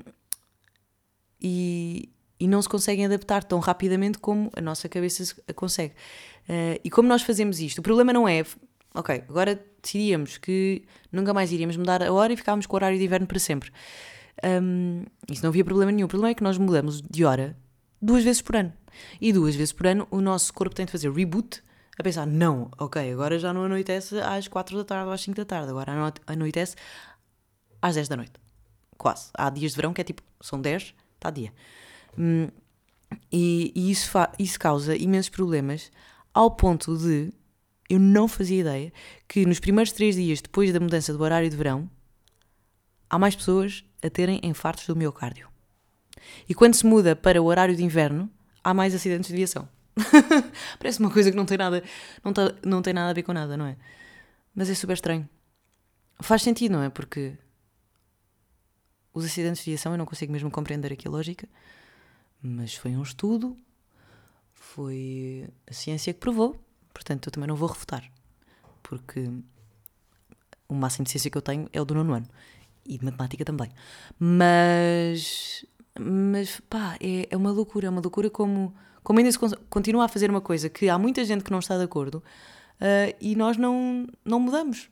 e, 1.41 2.09
e 2.39 2.47
não 2.47 2.61
se 2.61 2.69
conseguem 2.69 3.05
adaptar 3.05 3.43
tão 3.43 3.59
rapidamente 3.59 4.17
como 4.17 4.49
a 4.55 4.61
nossa 4.61 4.87
cabeça 4.87 5.35
consegue. 5.55 5.93
Uh, 6.49 6.79
e 6.83 6.89
como 6.89 7.07
nós 7.07 7.21
fazemos 7.21 7.59
isto? 7.59 7.79
O 7.79 7.81
problema 7.81 8.13
não 8.13 8.27
é, 8.27 8.45
ok, 8.93 9.23
agora 9.27 9.61
decidíamos 9.87 10.37
que 10.37 10.83
nunca 11.11 11.33
mais 11.33 11.51
iríamos 11.51 11.77
mudar 11.77 12.03
a 12.03 12.11
hora 12.11 12.33
e 12.33 12.37
ficávamos 12.37 12.65
com 12.65 12.75
o 12.75 12.77
horário 12.77 12.97
de 12.97 13.05
inverno 13.05 13.25
para 13.25 13.39
sempre. 13.39 13.71
Um, 14.43 15.03
isso 15.29 15.41
não 15.41 15.49
havia 15.49 15.65
problema 15.65 15.91
nenhum. 15.91 16.05
O 16.05 16.09
problema 16.09 16.31
é 16.31 16.35
que 16.35 16.43
nós 16.43 16.57
mudamos 16.57 17.01
de 17.01 17.25
hora 17.25 17.57
duas 18.01 18.23
vezes 18.23 18.41
por 18.41 18.55
ano. 18.55 18.73
E 19.19 19.33
duas 19.33 19.55
vezes 19.55 19.73
por 19.73 19.87
ano 19.87 20.07
o 20.11 20.21
nosso 20.21 20.53
corpo 20.53 20.75
tem 20.75 20.85
de 20.85 20.91
fazer 20.91 21.11
reboot 21.11 21.61
a 21.99 22.03
pensar, 22.03 22.27
não, 22.27 22.69
ok, 22.77 23.11
agora 23.11 23.39
já 23.39 23.51
não 23.51 23.63
anoitece 23.63 24.19
às 24.19 24.47
4 24.47 24.77
da 24.77 24.83
tarde 24.83 25.07
ou 25.07 25.13
às 25.13 25.21
5 25.21 25.35
da 25.35 25.45
tarde, 25.45 25.69
agora 25.71 26.13
anoitece 26.27 26.75
às 27.81 27.95
10 27.95 28.07
da 28.07 28.15
noite. 28.15 28.33
Quase. 28.97 29.29
Há 29.33 29.49
dias 29.49 29.71
de 29.71 29.77
verão 29.77 29.93
que 29.93 30.01
é 30.01 30.03
tipo, 30.03 30.21
são 30.39 30.61
10, 30.61 30.93
está 31.15 31.31
dia. 31.31 31.51
Hum, 32.15 32.49
e, 33.31 33.71
e 33.75 33.89
isso, 33.89 34.11
isso 34.37 34.59
causa 34.59 34.95
imensos 34.95 35.29
problemas, 35.29 35.91
ao 36.33 36.51
ponto 36.51 36.95
de 36.95 37.33
eu 37.89 37.99
não 37.99 38.27
fazia 38.27 38.61
ideia 38.61 38.93
que 39.27 39.45
nos 39.45 39.59
primeiros 39.59 39.91
três 39.91 40.15
dias 40.15 40.41
depois 40.41 40.71
da 40.73 40.79
mudança 40.79 41.13
do 41.13 41.23
horário 41.23 41.49
de 41.49 41.55
verão 41.55 41.89
há 43.09 43.17
mais 43.17 43.35
pessoas 43.35 43.83
a 44.03 44.09
terem 44.09 44.39
infartos 44.43 44.85
do 44.85 44.95
miocárdio. 44.95 45.47
E 46.47 46.53
quando 46.53 46.75
se 46.75 46.85
muda 46.85 47.15
para 47.15 47.41
o 47.41 47.45
horário 47.45 47.75
de 47.75 47.83
inverno, 47.83 48.29
há 48.63 48.73
mais 48.73 48.93
acidentes 48.93 49.29
de 49.29 49.33
aviação. 49.33 49.67
Parece 50.77 50.99
uma 50.99 51.09
coisa 51.09 51.31
que 51.31 51.37
não 51.37 51.45
tem 51.45 51.57
nada, 51.57 51.83
não, 52.23 52.33
tá, 52.33 52.53
não 52.63 52.81
tem 52.81 52.93
nada 52.93 53.09
a 53.09 53.13
ver 53.13 53.23
com 53.23 53.33
nada, 53.33 53.55
não 53.55 53.65
é? 53.65 53.77
Mas 54.53 54.69
é 54.69 54.73
super 54.73 54.93
estranho. 54.93 55.27
Faz 56.19 56.41
sentido, 56.41 56.73
não 56.73 56.83
é? 56.83 56.89
Porque 56.89 57.37
os 59.13 59.25
acidentes 59.25 59.63
de 59.63 59.71
aviação 59.71 59.93
eu 59.93 59.97
não 59.97 60.05
consigo 60.05 60.31
mesmo 60.31 60.51
compreender 60.51 60.91
aqui 60.91 61.07
a 61.07 61.11
lógica. 61.11 61.47
Mas 62.41 62.75
foi 62.75 62.95
um 62.95 63.01
estudo, 63.01 63.57
foi 64.53 65.49
a 65.65 65.73
ciência 65.73 66.13
que 66.13 66.19
provou, 66.19 66.59
portanto 66.97 67.27
eu 67.27 67.31
também 67.31 67.47
não 67.47 67.55
vou 67.55 67.69
refutar, 67.69 68.03
porque 68.81 69.29
o 70.67 70.73
máximo 70.73 71.05
de 71.05 71.11
ciência 71.11 71.29
que 71.29 71.37
eu 71.37 71.41
tenho 71.41 71.69
é 71.71 71.79
o 71.79 71.85
do 71.85 71.93
nono 71.93 72.13
ano 72.13 72.27
e 72.85 72.97
de 72.97 73.05
matemática 73.05 73.45
também. 73.45 73.69
Mas, 74.19 75.63
mas 75.99 76.59
pá, 76.61 76.97
é, 76.99 77.27
é 77.29 77.37
uma 77.37 77.51
loucura, 77.51 77.87
é 77.87 77.89
uma 77.89 78.01
loucura 78.01 78.29
como, 78.29 78.73
como 79.03 79.19
ainda 79.19 79.31
se 79.31 79.37
continua 79.69 80.05
a 80.05 80.07
fazer 80.07 80.29
uma 80.29 80.41
coisa 80.41 80.69
que 80.69 80.89
há 80.89 80.97
muita 80.97 81.23
gente 81.23 81.43
que 81.43 81.51
não 81.51 81.59
está 81.59 81.77
de 81.77 81.83
acordo 81.83 82.15
uh, 82.15 83.15
e 83.21 83.35
nós 83.35 83.57
não, 83.57 84.07
não 84.25 84.39
mudamos. 84.39 84.89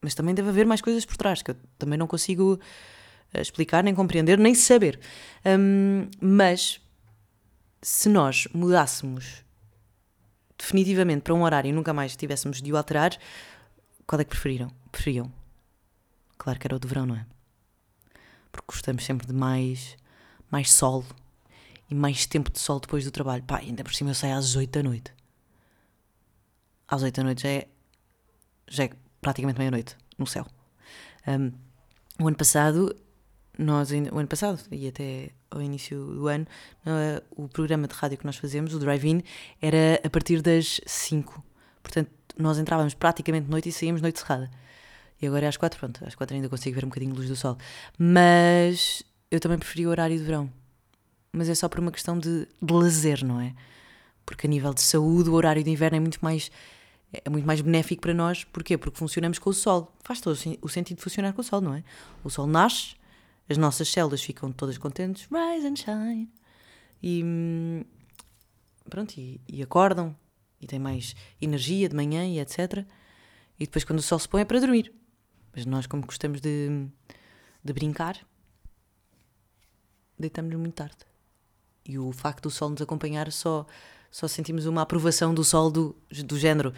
Mas 0.00 0.14
também 0.14 0.34
deve 0.34 0.48
haver 0.48 0.66
mais 0.66 0.80
coisas 0.80 1.04
por 1.04 1.16
trás 1.16 1.42
que 1.42 1.50
eu 1.50 1.56
também 1.78 1.98
não 1.98 2.06
consigo 2.06 2.58
explicar, 3.34 3.82
nem 3.82 3.94
compreender, 3.94 4.38
nem 4.38 4.54
saber. 4.54 5.00
Um, 5.44 6.08
mas 6.20 6.80
se 7.84 8.08
nós 8.08 8.48
mudássemos 8.54 9.44
definitivamente 10.56 11.20
para 11.20 11.34
um 11.34 11.42
horário 11.42 11.68
e 11.68 11.72
nunca 11.72 11.92
mais 11.92 12.16
tivéssemos 12.16 12.62
de 12.62 12.72
o 12.72 12.78
alterar, 12.78 13.14
qual 14.06 14.18
é 14.18 14.24
que 14.24 14.30
preferiram? 14.30 14.72
Preferiam? 14.90 15.30
Claro 16.38 16.58
que 16.58 16.66
era 16.66 16.76
o 16.76 16.78
de 16.78 16.88
verão, 16.88 17.04
não 17.04 17.16
é? 17.16 17.26
Porque 18.50 18.68
gostamos 18.68 19.04
sempre 19.04 19.26
de 19.26 19.34
mais, 19.34 19.98
mais 20.50 20.72
sol 20.72 21.04
e 21.90 21.94
mais 21.94 22.24
tempo 22.24 22.50
de 22.50 22.58
sol 22.58 22.80
depois 22.80 23.04
do 23.04 23.10
trabalho. 23.10 23.42
Pá, 23.42 23.58
ainda 23.58 23.84
por 23.84 23.94
cima 23.94 24.10
eu 24.10 24.14
saio 24.14 24.34
às 24.34 24.56
8 24.56 24.70
da 24.70 24.82
noite. 24.82 25.12
Às 26.88 27.02
8 27.02 27.14
da 27.16 27.22
noite 27.22 27.42
já 27.42 27.48
é, 27.50 27.68
já 28.66 28.84
é 28.84 28.90
praticamente 29.20 29.58
meia-noite 29.58 29.94
no 30.16 30.26
céu. 30.26 30.46
Um, 31.28 31.52
o 32.18 32.28
ano 32.28 32.36
passado 32.36 32.96
nós, 33.58 33.90
o 33.90 34.18
ano 34.18 34.28
passado 34.28 34.60
e 34.70 34.88
até 34.88 35.30
ao 35.50 35.62
início 35.62 35.98
do 35.98 36.26
ano, 36.26 36.46
o 37.30 37.48
programa 37.48 37.86
de 37.86 37.94
rádio 37.94 38.18
que 38.18 38.26
nós 38.26 38.36
fazemos, 38.36 38.74
o 38.74 38.78
Drive-In, 38.78 39.22
era 39.60 40.00
a 40.04 40.10
partir 40.10 40.42
das 40.42 40.80
5. 40.86 41.42
Portanto, 41.82 42.10
nós 42.36 42.58
entrávamos 42.58 42.94
praticamente 42.94 43.44
de 43.44 43.50
noite 43.50 43.68
e 43.68 43.72
saíamos 43.72 44.02
noite 44.02 44.18
cerrada. 44.18 44.50
E 45.20 45.26
agora 45.26 45.46
é 45.46 45.48
às 45.48 45.56
4, 45.56 45.78
pronto, 45.78 46.04
às 46.04 46.14
4 46.14 46.34
ainda 46.34 46.48
consigo 46.48 46.74
ver 46.74 46.84
um 46.84 46.88
bocadinho 46.88 47.12
de 47.12 47.18
luz 47.18 47.28
do 47.28 47.36
sol. 47.36 47.56
Mas 47.98 49.02
eu 49.30 49.38
também 49.38 49.58
preferi 49.58 49.86
o 49.86 49.90
horário 49.90 50.16
de 50.16 50.24
verão. 50.24 50.50
Mas 51.32 51.48
é 51.48 51.54
só 51.54 51.68
por 51.68 51.80
uma 51.80 51.92
questão 51.92 52.18
de, 52.18 52.46
de 52.60 52.72
lazer, 52.72 53.24
não 53.24 53.40
é? 53.40 53.54
Porque 54.26 54.46
a 54.46 54.50
nível 54.50 54.74
de 54.74 54.80
saúde, 54.80 55.30
o 55.30 55.34
horário 55.34 55.62
de 55.62 55.70
inverno 55.70 55.96
é 55.96 56.00
muito 56.00 56.18
mais 56.22 56.50
é 57.24 57.30
muito 57.30 57.46
mais 57.46 57.60
benéfico 57.60 58.02
para 58.02 58.14
nós. 58.14 58.44
Porquê? 58.44 58.76
Porque 58.76 58.98
funcionamos 58.98 59.38
com 59.38 59.50
o 59.50 59.52
sol. 59.52 59.92
Faz 60.02 60.20
todo 60.20 60.36
o 60.60 60.68
sentido 60.68 60.96
de 60.96 61.02
funcionar 61.02 61.32
com 61.32 61.40
o 61.40 61.44
sol, 61.44 61.60
não 61.60 61.74
é? 61.74 61.84
O 62.24 62.30
sol 62.30 62.46
nasce, 62.46 62.96
as 63.48 63.56
nossas 63.56 63.88
células 63.88 64.22
ficam 64.22 64.50
todas 64.52 64.78
contentes, 64.78 65.28
rise 65.30 65.66
and 65.66 65.76
shine, 65.76 66.32
e 67.02 67.84
pronto, 68.88 69.18
e, 69.18 69.40
e 69.48 69.62
acordam, 69.62 70.16
e 70.60 70.66
têm 70.66 70.78
mais 70.78 71.14
energia 71.40 71.88
de 71.88 71.94
manhã 71.94 72.26
e 72.26 72.40
etc. 72.40 72.86
E 73.58 73.66
depois, 73.66 73.84
quando 73.84 73.98
o 73.98 74.02
sol 74.02 74.18
se 74.18 74.28
põe, 74.28 74.42
é 74.42 74.44
para 74.44 74.60
dormir. 74.60 74.92
Mas 75.54 75.66
nós, 75.66 75.86
como 75.86 76.04
gostamos 76.04 76.40
de, 76.40 76.88
de 77.62 77.72
brincar, 77.72 78.18
deitamos-nos 80.18 80.60
muito 80.60 80.74
tarde. 80.74 80.98
E 81.84 81.98
o 81.98 82.10
facto 82.12 82.44
do 82.44 82.50
sol 82.50 82.70
nos 82.70 82.80
acompanhar 82.80 83.30
só, 83.30 83.66
só 84.10 84.26
sentimos 84.26 84.66
uma 84.66 84.82
aprovação 84.82 85.34
do 85.34 85.44
sol 85.44 85.70
do, 85.70 85.96
do 86.24 86.38
género. 86.38 86.72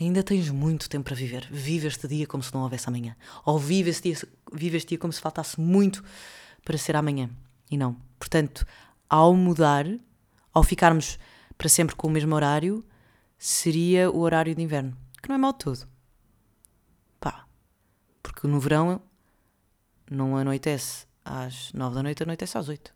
Ainda 0.00 0.22
tens 0.22 0.48
muito 0.48 0.88
tempo 0.88 1.06
para 1.06 1.16
viver. 1.16 1.48
Vive 1.50 1.88
este 1.88 2.06
dia 2.06 2.26
como 2.26 2.42
se 2.42 2.54
não 2.54 2.62
houvesse 2.62 2.88
amanhã. 2.88 3.16
Ou 3.44 3.58
vive 3.58 3.90
este 3.90 4.12
dia, 4.12 4.28
vive 4.52 4.76
este 4.76 4.90
dia 4.90 4.98
como 4.98 5.12
se 5.12 5.20
faltasse 5.20 5.60
muito 5.60 6.04
para 6.64 6.78
ser 6.78 6.94
amanhã. 6.94 7.28
E 7.68 7.76
não. 7.76 7.96
Portanto, 8.18 8.64
ao 9.08 9.34
mudar, 9.34 9.86
ao 10.54 10.62
ficarmos 10.62 11.18
para 11.56 11.68
sempre 11.68 11.96
com 11.96 12.06
o 12.06 12.10
mesmo 12.10 12.34
horário, 12.34 12.84
seria 13.36 14.08
o 14.08 14.20
horário 14.20 14.54
de 14.54 14.62
inverno. 14.62 14.96
Que 15.20 15.28
não 15.28 15.34
é 15.34 15.38
mau 15.38 15.52
todo. 15.52 15.88
Pá. 17.18 17.44
Porque 18.22 18.46
no 18.46 18.60
verão 18.60 19.02
não 20.08 20.36
anoitece 20.36 21.06
às 21.24 21.72
nove 21.72 21.96
da 21.96 22.02
noite, 22.04 22.22
anoitece 22.22 22.56
às 22.56 22.68
oito. 22.68 22.94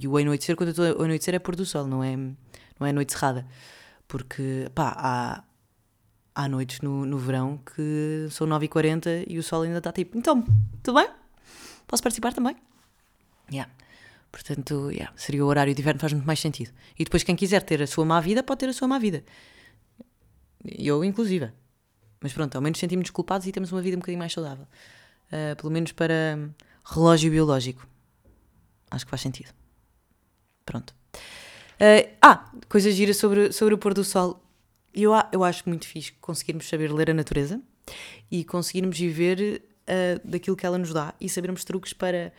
E 0.00 0.06
o 0.06 0.16
anoitecer, 0.16 0.54
quando 0.54 0.68
eu 0.68 0.70
estou 0.70 1.02
a 1.02 1.04
anoitecer, 1.04 1.34
é 1.34 1.40
pôr 1.40 1.56
do 1.56 1.66
sol, 1.66 1.88
não 1.88 2.04
é, 2.04 2.16
não 2.82 2.86
é 2.86 2.92
noite 2.92 3.12
cerrada. 3.12 3.46
Porque, 4.08 4.68
pá, 4.74 4.94
há, 4.96 5.44
há 6.34 6.48
noites 6.48 6.80
no, 6.80 7.06
no 7.06 7.16
verão 7.16 7.58
que 7.58 8.26
são 8.30 8.46
9h40 8.46 9.24
e 9.28 9.38
o 9.38 9.42
sol 9.42 9.62
ainda 9.62 9.78
está 9.78 9.92
tipo, 9.92 10.18
então, 10.18 10.42
tudo 10.82 10.98
bem? 10.98 11.08
Posso 11.86 12.02
participar 12.02 12.34
também? 12.34 12.56
Yeah. 13.50 13.70
Portanto, 14.30 14.90
yeah, 14.90 15.12
seria 15.16 15.44
o 15.44 15.48
horário 15.48 15.74
de 15.74 15.80
inverno, 15.80 16.00
faz 16.00 16.12
muito 16.12 16.26
mais 16.26 16.40
sentido. 16.40 16.72
E 16.98 17.04
depois, 17.04 17.22
quem 17.22 17.36
quiser 17.36 17.62
ter 17.62 17.82
a 17.82 17.86
sua 17.86 18.04
má 18.04 18.20
vida, 18.20 18.42
pode 18.42 18.60
ter 18.60 18.68
a 18.68 18.72
sua 18.72 18.88
má 18.88 18.98
vida. 18.98 19.24
Eu, 20.64 21.04
inclusive. 21.04 21.50
Mas 22.20 22.32
pronto, 22.32 22.54
ao 22.54 22.62
menos 22.62 22.78
sentimos-nos 22.78 23.10
culpados 23.10 23.46
e 23.46 23.52
temos 23.52 23.72
uma 23.72 23.82
vida 23.82 23.96
um 23.96 24.00
bocadinho 24.00 24.18
mais 24.18 24.32
saudável. 24.32 24.66
Uh, 25.26 25.56
pelo 25.56 25.70
menos 25.70 25.92
para 25.92 26.38
relógio 26.84 27.30
biológico. 27.30 27.86
Acho 28.90 29.04
que 29.04 29.10
faz 29.10 29.20
sentido. 29.20 29.52
Pronto. 30.64 30.94
Uh, 31.82 32.08
ah, 32.22 32.48
coisas 32.68 32.94
giras 32.94 33.16
sobre, 33.16 33.50
sobre 33.50 33.74
o 33.74 33.78
pôr 33.78 33.92
do 33.92 34.04
sol. 34.04 34.40
Eu, 34.94 35.10
eu 35.32 35.42
acho 35.42 35.68
muito 35.68 35.84
fixe 35.84 36.12
conseguirmos 36.20 36.68
saber 36.68 36.92
ler 36.92 37.10
a 37.10 37.14
natureza 37.14 37.60
e 38.30 38.44
conseguirmos 38.44 38.96
viver 38.96 39.64
uh, 39.82 40.20
daquilo 40.24 40.54
que 40.54 40.64
ela 40.64 40.78
nos 40.78 40.92
dá 40.92 41.12
e 41.20 41.28
sabermos 41.28 41.64
truques 41.64 41.92
para. 41.92 42.32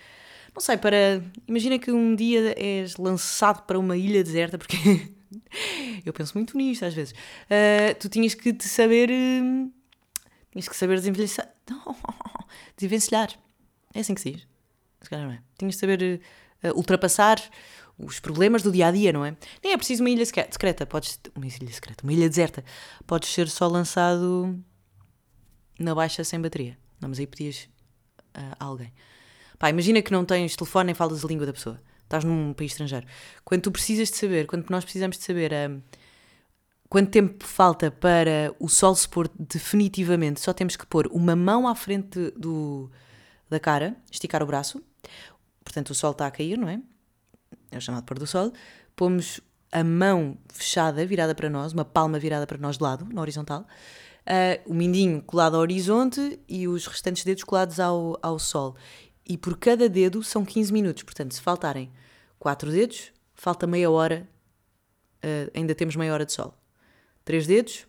Não 0.56 0.62
sei, 0.62 0.78
para. 0.78 1.22
Imagina 1.46 1.78
que 1.78 1.92
um 1.92 2.16
dia 2.16 2.56
és 2.58 2.96
lançado 2.96 3.64
para 3.64 3.78
uma 3.78 3.98
ilha 3.98 4.24
deserta, 4.24 4.58
porque 4.58 4.78
eu 6.06 6.14
penso 6.14 6.38
muito 6.38 6.56
nisto 6.56 6.86
às 6.86 6.94
vezes. 6.94 7.12
Uh, 7.12 8.00
tu 8.00 8.08
tinhas 8.08 8.34
que 8.34 8.54
te 8.54 8.70
saber. 8.70 9.10
Uh, 9.10 9.70
tinhas 10.54 10.70
que 10.70 10.76
saber 10.78 10.96
desenvelhecer. 10.96 11.50
desenvencilhar. 12.78 13.38
É 13.94 14.00
assim 14.00 14.16
que 14.16 14.22
se 14.22 14.32
diz. 14.32 14.48
Se 15.02 15.10
calhar 15.10 15.26
não 15.26 15.34
é. 15.34 15.42
Tinhas 15.58 15.76
que 15.76 15.82
saber 15.82 16.22
ultrapassar 16.76 17.42
os 17.98 18.20
problemas 18.20 18.64
do 18.64 18.72
dia 18.72 18.88
a 18.88 18.92
dia, 18.92 19.14
não 19.14 19.26
é? 19.26 19.36
Nem 19.64 19.74
é 19.74 19.78
preciso 19.78 20.04
uma 20.04 20.10
ilha 20.10 20.26
secreta, 20.26 20.86
podes. 20.86 21.20
Uma 21.36 21.46
ilha 21.46 21.72
secreta, 21.72 22.04
uma 22.04 22.14
ilha 22.14 22.28
deserta. 22.28 22.64
Podes 23.06 23.30
ser 23.30 23.50
só 23.50 23.68
lançado 23.68 24.60
na 25.80 25.94
baixa 25.94 26.24
sem 26.24 26.42
bateria. 26.42 26.78
Não, 27.00 27.10
mas 27.10 27.20
aí 27.20 27.28
pedias 27.28 27.70
uh, 28.36 28.56
alguém. 28.60 28.92
Pá, 29.60 29.70
imagina 29.70 30.02
que 30.02 30.12
não 30.12 30.26
tens 30.26 30.56
telefone 30.56 30.88
nem 30.88 30.96
falas 30.96 31.24
a 31.24 31.28
língua 31.28 31.46
da 31.46 31.54
pessoa. 31.54 31.80
Estás 32.04 32.24
num 32.24 32.54
país 32.54 32.72
estrangeiro. 32.72 33.06
Quando 33.44 33.62
tu 33.62 33.72
precisas 33.72 34.10
de 34.10 34.18
saber, 34.18 34.46
quando 34.46 34.70
nós 34.70 34.84
precisamos 34.84 35.18
de 35.18 35.24
saber 35.24 35.52
uh, 35.52 35.82
quanto 36.90 37.12
tempo 37.12 37.46
falta 37.46 37.92
para 37.92 38.54
o 38.60 38.68
sol 38.68 38.96
se 38.96 39.08
pôr 39.08 39.30
definitivamente, 39.40 40.40
só 40.42 40.54
temos 40.54 40.76
que 40.76 40.86
pôr 40.86 41.08
uma 41.08 41.36
mão 41.36 41.68
à 41.68 41.76
frente 41.76 42.32
do, 42.32 42.90
da 43.50 43.60
cara, 43.60 43.96
esticar 44.12 44.42
o 44.44 44.46
braço. 44.46 44.82
Portanto, 45.64 45.92
o 45.92 45.96
sol 45.96 46.12
está 46.12 46.28
a 46.28 46.32
cair, 46.32 46.58
não 46.58 46.68
é? 46.68 46.80
É 47.72 47.77
o 47.77 47.81
chamado 47.81 48.03
pôr 48.03 48.19
do 48.19 48.27
sol, 48.27 48.51
pomos 48.95 49.41
a 49.72 49.83
mão 49.83 50.38
fechada, 50.50 51.05
virada 51.05 51.33
para 51.33 51.50
nós, 51.50 51.74
uma 51.74 51.83
palma 51.83 52.19
virada 52.19 52.45
para 52.45 52.57
nós 52.57 52.77
de 52.77 52.83
lado, 52.83 53.07
na 53.12 53.19
horizontal, 53.22 53.65
uh, 54.27 54.72
o 54.72 54.74
mindinho 54.74 55.22
colado 55.24 55.55
ao 55.55 55.62
horizonte 55.62 56.39
e 56.48 56.67
os 56.67 56.86
restantes 56.86 57.24
dedos 57.24 57.43
colados 57.43 57.79
ao, 57.79 58.17
ao 58.22 58.38
sol. 58.38 58.75
E 59.27 59.38
por 59.38 59.57
cada 59.57 59.89
dedo 59.89 60.22
são 60.24 60.45
15 60.45 60.72
minutos, 60.72 61.03
portanto, 61.03 61.33
se 61.33 61.41
faltarem 61.41 61.91
4 62.38 62.72
dedos, 62.72 63.12
falta 63.33 63.65
meia 63.65 63.89
hora, 63.89 64.29
uh, 65.24 65.51
ainda 65.55 65.74
temos 65.74 65.95
meia 65.95 66.13
hora 66.13 66.25
de 66.25 66.33
sol. 66.33 66.53
3 67.25 67.48
dedos, 67.48 67.88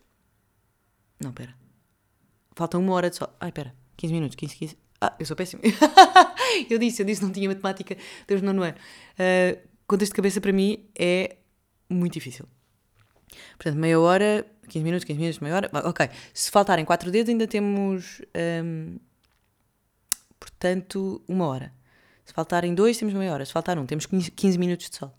não, 1.20 1.32
pera. 1.32 1.54
Falta 2.54 2.78
uma 2.78 2.92
hora 2.94 3.10
de 3.10 3.16
sol. 3.16 3.28
Ai, 3.40 3.52
pera, 3.52 3.74
15 3.96 4.12
minutos, 4.12 4.36
15, 4.36 4.56
15. 4.56 4.83
Ah, 5.00 5.14
eu 5.18 5.26
sou 5.26 5.36
péssimo. 5.36 5.62
eu 6.70 6.78
disse, 6.78 7.02
eu 7.02 7.06
disse, 7.06 7.22
não 7.22 7.30
tinha 7.30 7.48
matemática, 7.48 7.96
Deus 8.26 8.40
não, 8.42 8.52
não 8.52 8.64
é. 8.64 8.70
Uh, 8.70 9.68
contas 9.86 10.08
de 10.08 10.14
cabeça 10.14 10.40
para 10.40 10.52
mim 10.52 10.86
é 10.98 11.36
muito 11.88 12.14
difícil. 12.14 12.46
Portanto, 13.56 13.76
meia 13.76 13.98
hora, 14.00 14.46
15 14.68 14.84
minutos, 14.84 15.04
15 15.04 15.18
minutos, 15.18 15.40
meia 15.40 15.56
hora. 15.56 15.70
Ok. 15.84 16.08
Se 16.32 16.50
faltarem 16.50 16.84
4 16.84 17.10
dedos, 17.10 17.30
ainda 17.30 17.46
temos. 17.46 18.22
Um, 18.64 18.98
portanto, 20.38 21.22
uma 21.28 21.46
hora. 21.46 21.72
Se 22.24 22.32
faltarem 22.32 22.74
dois, 22.74 22.96
temos 22.96 23.14
meia 23.14 23.32
hora. 23.32 23.44
Se 23.44 23.52
faltar 23.52 23.78
um, 23.78 23.86
temos 23.86 24.06
15 24.06 24.58
minutos 24.58 24.88
de 24.88 24.96
sol. 24.96 25.14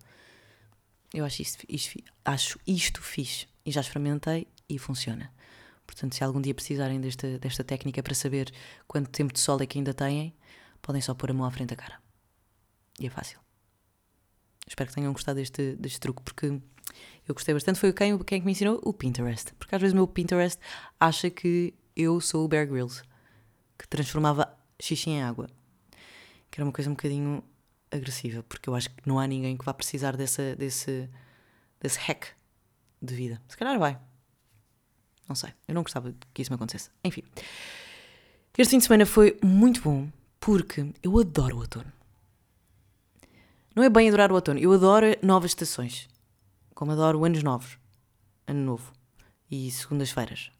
Eu 1.13 1.23
acho 1.23 1.41
isto, 1.41 1.63
isto, 1.69 1.99
acho 2.23 2.59
isto 2.65 3.01
fixe. 3.01 3.47
E 3.65 3.71
já 3.71 3.81
experimentei 3.81 4.47
e 4.67 4.77
funciona. 4.77 5.31
Portanto, 5.85 6.15
se 6.15 6.23
algum 6.23 6.41
dia 6.41 6.53
precisarem 6.53 6.99
desta, 6.99 7.37
desta 7.39 7.63
técnica 7.63 8.01
para 8.01 8.15
saber 8.15 8.51
quanto 8.87 9.09
tempo 9.09 9.33
de 9.33 9.39
sol 9.39 9.61
é 9.61 9.65
que 9.65 9.77
ainda 9.77 9.93
têm, 9.93 10.35
podem 10.81 11.01
só 11.01 11.13
pôr 11.13 11.31
a 11.31 11.33
mão 11.33 11.45
à 11.45 11.51
frente 11.51 11.69
da 11.69 11.75
cara. 11.75 11.99
E 12.99 13.07
é 13.07 13.09
fácil. 13.09 13.39
Espero 14.67 14.89
que 14.89 14.95
tenham 14.95 15.13
gostado 15.13 15.39
deste, 15.39 15.75
deste 15.75 15.99
truque, 15.99 16.23
porque 16.23 16.47
eu 17.27 17.33
gostei 17.33 17.53
bastante. 17.53 17.79
Foi 17.79 17.93
quem, 17.93 18.17
quem 18.19 18.39
que 18.39 18.45
me 18.45 18.51
ensinou? 18.51 18.79
O 18.83 18.93
Pinterest. 18.93 19.53
Porque 19.55 19.75
às 19.75 19.81
vezes 19.81 19.93
o 19.93 19.95
meu 19.95 20.07
Pinterest 20.07 20.59
acha 20.99 21.29
que 21.29 21.73
eu 21.95 22.19
sou 22.19 22.45
o 22.45 22.47
Bear 22.47 22.67
Grylls, 22.67 23.03
que 23.77 23.87
transformava 23.87 24.51
xixi 24.79 25.11
em 25.11 25.23
água. 25.23 25.47
Que 26.49 26.59
era 26.59 26.65
uma 26.65 26.73
coisa 26.73 26.89
um 26.89 26.93
bocadinho 26.93 27.43
agressiva, 27.91 28.43
porque 28.43 28.69
eu 28.69 28.75
acho 28.75 28.89
que 28.89 29.07
não 29.07 29.19
há 29.19 29.27
ninguém 29.27 29.57
que 29.57 29.65
vá 29.65 29.73
precisar 29.73 30.17
dessa, 30.17 30.55
desse, 30.55 31.09
desse 31.79 31.99
hack 31.99 32.27
de 33.01 33.15
vida. 33.15 33.41
Se 33.47 33.57
calhar 33.57 33.77
vai. 33.77 33.99
Não 35.27 35.35
sei. 35.35 35.51
Eu 35.67 35.75
não 35.75 35.83
gostava 35.83 36.13
que 36.33 36.41
isso 36.41 36.51
me 36.51 36.55
acontecesse. 36.55 36.89
Enfim. 37.03 37.23
Este 38.57 38.71
fim 38.71 38.77
de 38.77 38.85
semana 38.85 39.05
foi 39.05 39.37
muito 39.43 39.81
bom, 39.81 40.07
porque 40.39 40.93
eu 41.03 41.19
adoro 41.19 41.57
o 41.57 41.59
outono. 41.59 41.91
Não 43.75 43.83
é 43.83 43.89
bem 43.89 44.07
adorar 44.07 44.31
o 44.31 44.35
outono, 44.35 44.59
eu 44.59 44.71
adoro 44.71 45.07
novas 45.21 45.51
estações. 45.51 46.07
Como 46.73 46.91
adoro 46.91 47.25
anos 47.25 47.43
novos. 47.43 47.77
Ano 48.47 48.61
novo. 48.61 48.93
E 49.51 49.69
segundas-feiras. 49.71 50.51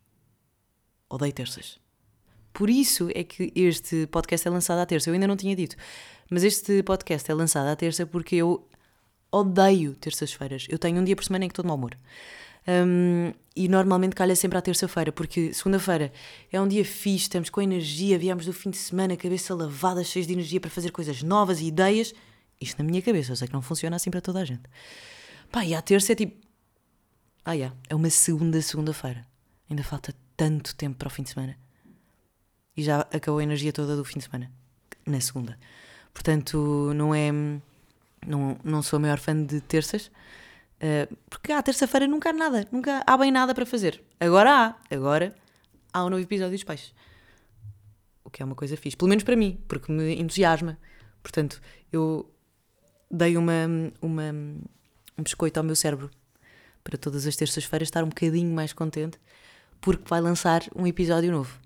Odeio 1.10 1.31
terças. 1.31 1.79
Por 2.51 2.69
isso 2.69 3.10
é 3.13 3.24
que 3.24 3.51
este 3.55 4.07
podcast 4.07 4.48
é 4.48 4.51
lançado 4.51 4.79
à 4.79 4.86
terça. 4.86 5.10
Eu 5.10 5.13
ainda 5.13 5.27
não 5.27 5.36
tinha 5.36 5.55
dito. 5.55 5.75
Mas 6.29 6.43
este 6.43 6.81
podcast 6.84 7.29
é 7.29 7.34
lançado 7.34 7.67
à 7.67 7.75
terça 7.75 8.05
porque 8.05 8.36
eu 8.38 8.67
odeio 9.31 9.93
terças-feiras. 9.95 10.65
Eu 10.69 10.79
tenho 10.79 11.00
um 11.00 11.03
dia 11.03 11.15
por 11.15 11.24
semana 11.24 11.45
em 11.45 11.48
que 11.48 11.51
estou 11.51 11.63
de 11.63 11.67
mau 11.67 11.77
humor. 11.77 11.98
Um, 12.67 13.31
e 13.55 13.67
normalmente 13.67 14.15
calha 14.15 14.36
sempre 14.36 14.57
à 14.57 14.62
terça-feira, 14.62 15.12
porque 15.12 15.53
segunda-feira 15.53 16.12
é 16.51 16.60
um 16.60 16.67
dia 16.67 16.84
fixe, 16.84 17.25
estamos 17.25 17.50
com 17.50 17.62
energia, 17.62 18.17
viemos 18.17 18.45
do 18.45 18.51
fim 18.53 18.69
de 18.69 18.77
semana, 18.77 19.15
cabeça 19.15 19.53
lavada, 19.55 20.03
cheios 20.03 20.27
de 20.27 20.34
energia 20.34 20.60
para 20.60 20.69
fazer 20.69 20.91
coisas 20.91 21.24
novas 21.24 21.62
e 21.62 21.67
ideias. 21.67 22.13
Isto 22.60 22.79
na 22.79 22.89
minha 22.89 23.01
cabeça, 23.01 23.31
eu 23.31 23.36
sei 23.36 23.48
que 23.48 23.53
não 23.53 23.62
funciona 23.62 23.95
assim 23.95 24.10
para 24.10 24.22
toda 24.22 24.39
a 24.39 24.45
gente. 24.45 24.63
Pá, 25.51 25.63
e 25.63 25.74
à 25.74 25.81
terça 25.81 26.12
é 26.12 26.15
tipo. 26.15 26.45
Ah, 27.45 27.53
yeah, 27.53 27.75
é 27.88 27.95
uma 27.95 28.10
segunda 28.10 28.62
segunda-feira. 28.62 29.25
Ainda 29.69 29.84
falta 29.84 30.13
tanto 30.36 30.75
tempo 30.75 30.98
para 30.98 31.07
o 31.07 31.12
fim 31.12 31.24
de 31.24 31.29
semana. 31.29 31.57
e 32.75 32.84
já 32.84 33.01
acabou 33.01 33.39
a 33.39 33.43
energia 33.43 33.72
toda 33.72 33.95
do 33.95 34.03
fim 34.03 34.19
de 34.19 34.25
semana, 34.25 34.51
na 35.05 35.22
segunda. 35.22 35.57
Portanto, 36.13 36.91
não 36.95 37.13
é. 37.13 37.31
Não, 38.25 38.57
não 38.63 38.81
sou 38.81 38.98
a 38.98 39.00
maior 39.00 39.19
fã 39.19 39.39
de 39.45 39.62
terças, 39.62 40.12
uh, 40.82 41.17
porque 41.29 41.51
à 41.51 41.62
terça-feira 41.62 42.08
nunca 42.08 42.29
há 42.29 42.34
nada, 42.34 42.67
nunca 42.72 43.03
há 43.05 43.17
bem 43.17 43.32
nada 43.32 43.53
para 43.53 43.65
fazer. 43.65 44.01
Agora 44.20 44.51
há, 44.51 44.96
agora 44.96 45.36
há 45.94 46.05
um 46.05 46.10
novo 46.10 46.22
episódio 46.22 46.53
dos 46.53 46.63
peixes. 46.63 46.94
O 48.24 48.29
que 48.29 48.41
é 48.41 48.46
uma 48.46 48.55
coisa 48.55 48.75
fixe, 48.75 48.98
pelo 48.98 49.10
menos 49.10 49.24
para 49.24 49.36
mim, 49.36 49.60
porque 49.67 49.91
me 49.91 50.20
entusiasma. 50.20 50.77
Portanto, 51.22 51.62
eu 51.91 52.29
dei 53.10 53.38
uma, 53.38 53.53
uma, 54.01 54.32
um 55.17 55.24
biscoito 55.24 55.60
ao 55.60 55.63
meu 55.63 55.75
cérebro 55.75 56.10
para 56.84 56.98
todas 56.98 57.25
as 57.25 57.36
terças-feiras 57.36 57.88
estar 57.88 58.03
um 58.03 58.10
bocadinho 58.10 58.53
mais 58.53 58.74
contente, 58.74 59.17
porque 59.82 60.03
vai 60.08 60.22
lançar 60.22 60.63
um 60.75 60.86
episódio 60.86 61.32
novo. 61.32 61.60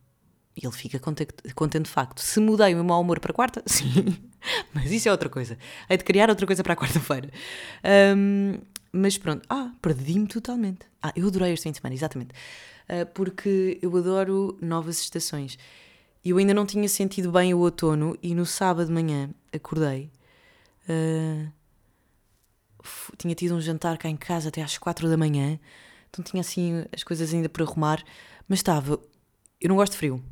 E 0.55 0.65
ele 0.65 0.75
fica 0.75 0.99
contente, 0.99 1.33
contente 1.53 1.85
de 1.85 1.91
facto. 1.91 2.19
Se 2.19 2.39
mudei 2.39 2.73
o 2.73 2.77
meu 2.77 2.83
mau 2.83 3.01
humor 3.01 3.19
para 3.19 3.33
quarta, 3.33 3.61
sim. 3.67 4.17
Mas 4.73 4.91
isso 4.91 5.07
é 5.07 5.11
outra 5.11 5.29
coisa. 5.29 5.57
Hei 5.89 5.97
de 5.97 6.03
criar 6.03 6.29
outra 6.29 6.45
coisa 6.45 6.63
para 6.63 6.73
a 6.73 6.75
quarta-feira. 6.75 7.29
Um, 8.15 8.59
mas 8.91 9.17
pronto. 9.17 9.45
Ah, 9.49 9.73
perdi-me 9.81 10.27
totalmente. 10.27 10.85
Ah, 11.01 11.13
eu 11.15 11.27
adorei 11.27 11.53
este 11.53 11.63
fim 11.63 11.71
de 11.71 11.77
semana, 11.79 11.95
exatamente. 11.95 12.31
Uh, 12.89 13.05
porque 13.13 13.79
eu 13.81 13.95
adoro 13.95 14.57
novas 14.61 14.99
estações. 14.99 15.57
Eu 16.23 16.37
ainda 16.37 16.53
não 16.53 16.65
tinha 16.65 16.87
sentido 16.89 17.31
bem 17.31 17.53
o 17.53 17.59
outono 17.59 18.17
e 18.21 18.35
no 18.35 18.45
sábado 18.45 18.87
de 18.87 18.93
manhã 18.93 19.29
acordei. 19.53 20.11
Uh, 20.89 21.51
tinha 23.17 23.35
tido 23.35 23.55
um 23.55 23.61
jantar 23.61 23.97
cá 23.97 24.09
em 24.09 24.17
casa 24.17 24.49
até 24.49 24.61
às 24.61 24.77
quatro 24.77 25.07
da 25.07 25.17
manhã. 25.17 25.59
Então 26.09 26.23
tinha 26.23 26.41
assim 26.41 26.85
as 26.91 27.03
coisas 27.03 27.33
ainda 27.33 27.47
por 27.47 27.61
arrumar. 27.61 28.03
Mas 28.47 28.59
estava. 28.59 28.99
Eu 29.61 29.69
não 29.69 29.75
gosto 29.75 29.93
de 29.93 29.99
frio 29.99 30.23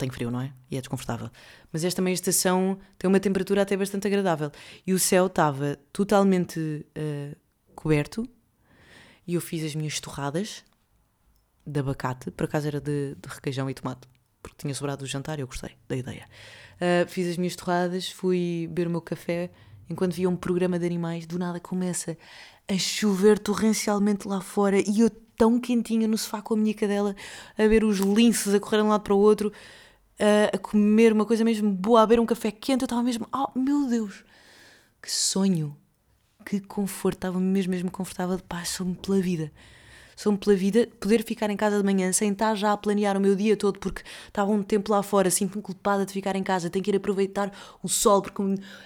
tem 0.00 0.10
frio, 0.10 0.30
não 0.30 0.40
é? 0.40 0.52
E 0.70 0.76
é 0.76 0.80
desconfortável. 0.80 1.30
Mas 1.70 1.84
esta 1.84 2.00
meia 2.00 2.14
estação 2.14 2.78
tem 2.98 3.06
uma 3.06 3.20
temperatura 3.20 3.62
até 3.62 3.76
bastante 3.76 4.06
agradável. 4.06 4.50
E 4.86 4.94
o 4.94 4.98
céu 4.98 5.26
estava 5.26 5.78
totalmente 5.92 6.58
uh, 6.58 7.36
coberto 7.80 8.28
e 9.26 9.34
eu 9.34 9.40
fiz 9.40 9.64
as 9.64 9.74
minhas 9.74 9.98
torradas 10.00 10.64
de 11.66 11.80
abacate, 11.80 12.30
por 12.30 12.44
acaso 12.44 12.66
era 12.66 12.80
de, 12.80 13.14
de 13.14 13.28
requeijão 13.28 13.68
e 13.70 13.74
tomate, 13.74 14.08
porque 14.42 14.56
tinha 14.58 14.74
sobrado 14.74 15.04
do 15.04 15.06
jantar 15.06 15.38
e 15.38 15.42
eu 15.42 15.46
gostei 15.46 15.76
da 15.88 15.96
ideia. 15.96 16.26
Uh, 16.76 17.08
fiz 17.08 17.28
as 17.28 17.36
minhas 17.36 17.54
torradas, 17.56 18.10
fui 18.10 18.66
beber 18.68 18.88
o 18.88 18.90
meu 18.90 19.00
café 19.00 19.50
enquanto 19.88 20.14
via 20.14 20.28
um 20.28 20.36
programa 20.36 20.78
de 20.78 20.86
animais. 20.86 21.26
Do 21.26 21.38
nada 21.38 21.60
começa 21.60 22.16
a 22.68 22.78
chover 22.78 23.38
torrencialmente 23.38 24.26
lá 24.26 24.40
fora 24.40 24.78
e 24.78 25.00
eu 25.00 25.10
tão 25.36 25.58
quentinha 25.58 26.06
no 26.06 26.18
sofá 26.18 26.42
com 26.42 26.54
a 26.54 26.56
minha 26.56 26.74
cadela 26.74 27.16
a 27.56 27.66
ver 27.66 27.82
os 27.82 27.98
linces 27.98 28.52
a 28.52 28.60
correr 28.60 28.78
de 28.78 28.82
um 28.82 28.88
lado 28.88 29.02
para 29.02 29.14
o 29.14 29.18
outro 29.18 29.52
a 30.52 30.58
comer 30.58 31.12
uma 31.12 31.24
coisa 31.24 31.44
mesmo 31.44 31.70
boa, 31.72 32.02
a 32.02 32.06
beber 32.06 32.20
um 32.20 32.26
café 32.26 32.50
quente, 32.50 32.82
eu 32.82 32.86
estava 32.86 33.02
mesmo, 33.02 33.26
oh 33.32 33.58
meu 33.58 33.86
Deus, 33.86 34.22
que 35.00 35.10
sonho, 35.10 35.76
que 36.44 36.60
conforto, 36.60 37.16
estava 37.16 37.40
mesmo, 37.40 37.70
mesmo 37.70 37.90
confortável, 37.90 38.38
pá, 38.48 38.64
sou-me 38.64 38.94
pela 38.94 39.20
vida. 39.20 39.52
Sou-me 40.16 40.36
pela 40.36 40.54
vida 40.54 40.88
poder 41.00 41.24
ficar 41.24 41.48
em 41.50 41.56
casa 41.56 41.78
de 41.78 41.84
manhã 41.84 42.12
sem 42.12 42.32
estar 42.32 42.54
já 42.54 42.72
a 42.72 42.76
planear 42.76 43.16
o 43.16 43.20
meu 43.20 43.34
dia 43.34 43.56
todo, 43.56 43.78
porque 43.78 44.02
estava 44.26 44.50
um 44.50 44.62
tempo 44.62 44.92
lá 44.92 45.02
fora, 45.02 45.30
sinto-me 45.30 45.62
culpada 45.62 46.04
de 46.04 46.12
ficar 46.12 46.36
em 46.36 46.42
casa, 46.42 46.68
tenho 46.68 46.84
que 46.84 46.90
ir 46.90 46.96
aproveitar 46.96 47.50
o 47.82 47.88
sol, 47.88 48.20
porque 48.20 48.42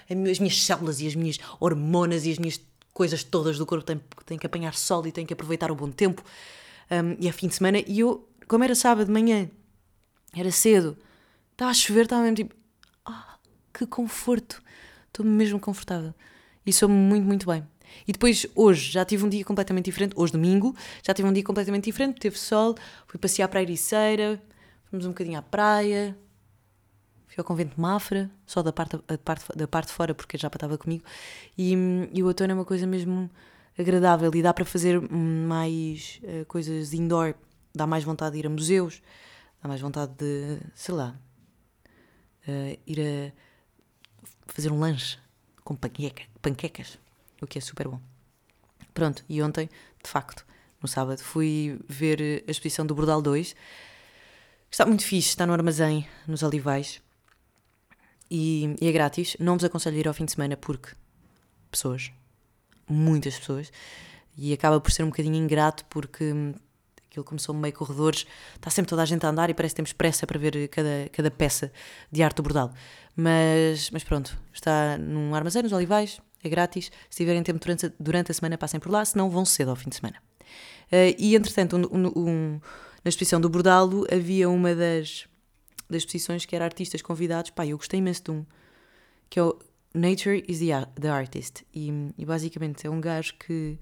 as 0.09 0.39
minhas 0.39 0.63
células 0.63 1.01
e 1.01 1.07
as 1.07 1.15
minhas 1.15 1.37
hormonas 1.59 2.25
e 2.25 2.31
as 2.31 2.37
minhas 2.37 2.61
coisas 2.93 3.23
todas 3.23 3.57
do 3.57 3.65
corpo 3.65 3.83
têm, 3.83 3.99
têm 4.25 4.37
que 4.37 4.45
apanhar 4.45 4.73
sol 4.73 5.05
e 5.05 5.11
têm 5.11 5.25
que 5.25 5.33
aproveitar 5.33 5.71
o 5.71 5.75
bom 5.75 5.91
tempo. 5.91 6.23
Um, 6.89 7.17
e 7.19 7.27
é 7.27 7.31
fim 7.31 7.47
de 7.47 7.55
semana, 7.55 7.79
e 7.85 7.99
eu, 7.99 8.27
como 8.47 8.63
era 8.63 8.75
sábado 8.75 9.07
de 9.07 9.11
manhã, 9.11 9.49
era 10.33 10.51
cedo, 10.51 10.97
Estava 11.55 11.71
a 11.71 11.73
chover, 11.73 12.03
estava 12.03 12.21
mesmo 12.23 12.35
tipo. 12.35 12.55
Ah, 13.05 13.37
que 13.73 13.87
conforto! 13.87 14.61
Estou 15.07 15.25
mesmo 15.25 15.57
confortável. 15.57 16.13
E 16.65 16.73
sou 16.73 16.89
muito, 16.89 17.25
muito 17.25 17.45
bem. 17.45 17.65
E 18.07 18.11
depois, 18.11 18.45
hoje, 18.55 18.91
já 18.91 19.05
tive 19.05 19.23
um 19.23 19.29
dia 19.29 19.43
completamente 19.45 19.85
diferente. 19.85 20.13
Hoje, 20.15 20.33
domingo, 20.33 20.75
já 21.03 21.13
tive 21.13 21.27
um 21.27 21.33
dia 21.33 21.43
completamente 21.43 21.85
diferente. 21.85 22.19
Teve 22.19 22.37
sol, 22.37 22.75
fui 23.07 23.19
passear 23.19 23.47
para 23.47 23.59
a 23.59 23.63
Ericeira, 23.63 24.41
fomos 24.89 25.05
um 25.05 25.09
bocadinho 25.09 25.37
à 25.37 25.41
praia, 25.41 26.17
fui 27.27 27.35
ao 27.37 27.45
convento 27.45 27.75
de 27.75 27.81
Mafra, 27.81 28.29
só 28.45 28.63
da 28.63 28.73
parte, 28.73 28.97
da 29.07 29.17
parte, 29.17 29.45
da 29.55 29.67
parte 29.67 29.87
de 29.87 29.93
fora, 29.93 30.13
porque 30.13 30.37
já 30.37 30.47
estava 30.47 30.77
comigo. 30.77 31.03
E, 31.57 31.73
e 32.11 32.23
o 32.23 32.27
outono 32.27 32.51
é 32.51 32.55
uma 32.55 32.65
coisa 32.65 32.87
mesmo 32.87 33.29
agradável 33.77 34.31
e 34.33 34.41
dá 34.41 34.53
para 34.53 34.65
fazer 34.65 34.99
mais 35.01 36.19
uh, 36.23 36.45
coisas 36.45 36.93
indoor. 36.93 37.35
Dá 37.73 37.85
mais 37.85 38.03
vontade 38.03 38.33
de 38.33 38.39
ir 38.39 38.47
a 38.47 38.49
museus, 38.49 39.01
dá 39.61 39.67
mais 39.67 39.81
vontade 39.81 40.13
de, 40.17 40.59
sei 40.73 40.95
lá, 40.95 41.15
uh, 42.47 42.79
ir 42.87 42.99
a 43.01 44.51
fazer 44.53 44.71
um 44.71 44.79
lanche 44.79 45.17
com 45.65 45.75
panqueca, 45.75 46.23
panquecas, 46.41 46.99
o 47.41 47.47
que 47.47 47.57
é 47.57 47.61
super 47.61 47.87
bom. 47.89 47.99
Pronto, 48.93 49.25
e 49.27 49.41
ontem, 49.41 49.67
de 50.01 50.09
facto, 50.09 50.45
no 50.81 50.87
sábado, 50.87 51.17
fui 51.17 51.77
ver 51.89 52.43
a 52.47 52.51
exposição 52.51 52.85
do 52.85 52.93
Bordal 52.93 53.21
2. 53.21 53.55
Está 54.71 54.85
muito 54.85 55.03
fixe, 55.03 55.29
está 55.29 55.45
no 55.45 55.53
armazém, 55.53 56.07
nos 56.27 56.43
Olivais. 56.43 57.01
E, 58.29 58.75
e 58.79 58.87
é 58.87 58.91
grátis. 58.91 59.35
Não 59.39 59.55
vos 59.57 59.63
aconselho 59.63 59.97
ir 59.97 60.07
ao 60.07 60.13
fim 60.13 60.25
de 60.25 60.33
semana 60.33 60.55
porque 60.55 60.91
pessoas, 61.71 62.11
muitas 62.87 63.37
pessoas, 63.39 63.71
e 64.37 64.53
acaba 64.53 64.79
por 64.79 64.91
ser 64.91 65.03
um 65.03 65.09
bocadinho 65.09 65.35
ingrato 65.35 65.83
porque 65.85 66.53
aquilo 67.07 67.23
começou 67.23 67.55
meio 67.55 67.73
corredores, 67.73 68.25
está 68.55 68.69
sempre 68.69 68.89
toda 68.89 69.01
a 69.01 69.05
gente 69.05 69.25
a 69.25 69.29
andar 69.29 69.49
e 69.49 69.53
parece 69.53 69.73
que 69.73 69.77
temos 69.77 69.93
pressa 69.93 70.27
para 70.27 70.37
ver 70.37 70.67
cada, 70.67 71.09
cada 71.11 71.31
peça 71.31 71.71
de 72.11 72.21
arte 72.21 72.37
do 72.37 72.43
bordal. 72.43 72.71
Mas, 73.15 73.89
mas 73.91 74.03
pronto, 74.03 74.37
está 74.51 74.97
num 74.97 75.33
armazém 75.33 75.63
nos 75.63 75.71
Olivais, 75.71 76.19
é 76.43 76.49
grátis. 76.49 76.91
Se 77.09 77.17
tiverem 77.17 77.41
tempo 77.43 77.59
durante, 77.59 77.93
durante 77.99 78.31
a 78.31 78.33
semana, 78.33 78.57
passem 78.57 78.79
por 78.79 78.91
lá, 78.91 79.05
senão 79.05 79.29
vão 79.29 79.45
cedo 79.45 79.69
ao 79.69 79.75
fim 79.75 79.89
de 79.89 79.95
semana. 79.95 80.17
Uh, 80.91 81.15
e 81.17 81.35
entretanto, 81.35 81.77
um, 81.77 81.81
um, 81.81 82.11
um, 82.15 82.61
na 83.03 83.09
exposição 83.09 83.39
do 83.39 83.49
Bordalo 83.49 84.05
havia 84.11 84.49
uma 84.49 84.75
das, 84.75 85.27
das 85.89 86.01
exposições 86.01 86.45
que 86.45 86.55
era 86.55 86.65
artistas 86.65 87.01
convidados. 87.01 87.51
Pá, 87.51 87.65
eu 87.65 87.77
gostei 87.77 87.99
imenso 87.99 88.23
de 88.23 88.31
um, 88.31 88.45
que 89.29 89.39
é 89.39 89.43
o 89.43 89.57
Nature 89.93 90.43
is 90.47 90.59
the, 90.59 90.85
the 90.99 91.09
Artist. 91.09 91.65
E, 91.73 91.89
e 92.17 92.25
basicamente 92.25 92.85
é 92.85 92.89
um 92.89 92.99
gajo 92.99 93.33
que 93.39 93.79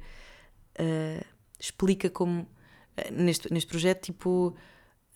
uh, 0.79 1.25
explica 1.59 2.09
como 2.09 2.47
eh, 2.95 3.11
neste, 3.11 3.51
neste 3.51 3.67
projeto, 3.67 4.03
tipo, 4.03 4.55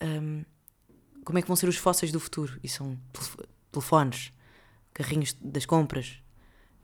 um, 0.02 0.44
como 1.24 1.38
é 1.38 1.42
que 1.42 1.48
vão 1.48 1.56
ser 1.56 1.68
os 1.68 1.76
fósseis 1.76 2.10
do 2.10 2.18
futuro? 2.18 2.58
E 2.62 2.68
são 2.68 2.98
telefones, 3.70 4.32
carrinhos 4.92 5.34
das 5.40 5.66
compras, 5.66 6.20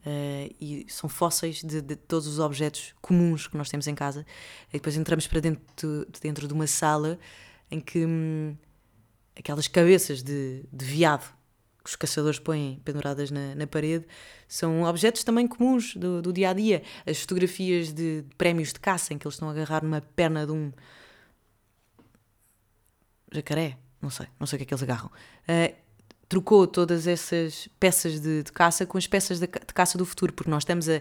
uh, 0.06 0.54
e 0.60 0.86
são 0.88 1.08
fósseis 1.08 1.62
de, 1.62 1.80
de, 1.80 1.96
todos 1.96 2.26
os 2.26 2.38
objetos 2.38 2.94
comuns 3.00 3.46
que 3.46 3.56
nós 3.56 3.68
temos 3.68 3.86
em 3.86 3.94
casa. 3.94 4.24
E 4.70 4.74
depois 4.74 4.96
entramos 4.96 5.26
para 5.26 5.40
dentro 5.40 6.06
de, 6.10 6.20
dentro 6.20 6.46
de 6.48 6.54
uma 6.54 6.66
sala 6.66 7.18
em 7.70 7.80
que 7.80 8.04
hum, 8.04 8.56
aquelas 9.36 9.68
cabeças 9.68 10.22
de, 10.22 10.64
de 10.72 10.84
veado 10.84 11.26
que 11.84 11.90
os 11.90 11.96
caçadores 11.96 12.38
põem 12.38 12.80
penduradas 12.82 13.30
na, 13.30 13.54
na 13.54 13.66
parede 13.66 14.06
são 14.48 14.84
objetos 14.84 15.22
também 15.22 15.46
comuns 15.46 15.94
do, 15.94 16.22
do, 16.22 16.32
dia 16.32 16.48
a 16.48 16.52
dia. 16.54 16.82
As 17.06 17.20
fotografias 17.20 17.92
de 17.92 18.24
prémios 18.38 18.72
de 18.72 18.80
caça 18.80 19.12
em 19.12 19.18
que 19.18 19.26
eles 19.26 19.34
estão 19.34 19.48
a 19.48 19.52
agarrar 19.52 19.84
numa 19.84 20.00
perna 20.00 20.46
de 20.46 20.52
um 20.52 20.72
jacaré, 23.30 23.76
não 24.00 24.08
sei, 24.08 24.26
não 24.40 24.46
sei 24.46 24.56
o 24.56 24.58
que 24.58 24.62
é 24.62 24.66
que 24.66 24.72
eles 24.72 24.82
agarram. 24.82 25.08
Uh, 25.08 25.83
trocou 26.34 26.66
todas 26.66 27.06
essas 27.06 27.68
peças 27.78 28.18
de, 28.18 28.42
de, 28.42 28.50
caça 28.50 28.84
com 28.84 28.98
as 28.98 29.06
peças 29.06 29.38
de, 29.38 29.46
de 29.46 29.72
caça 29.72 29.96
do 29.96 30.04
futuro, 30.04 30.32
porque 30.32 30.50
nós 30.50 30.62
estamos 30.64 30.88
a 30.88 31.00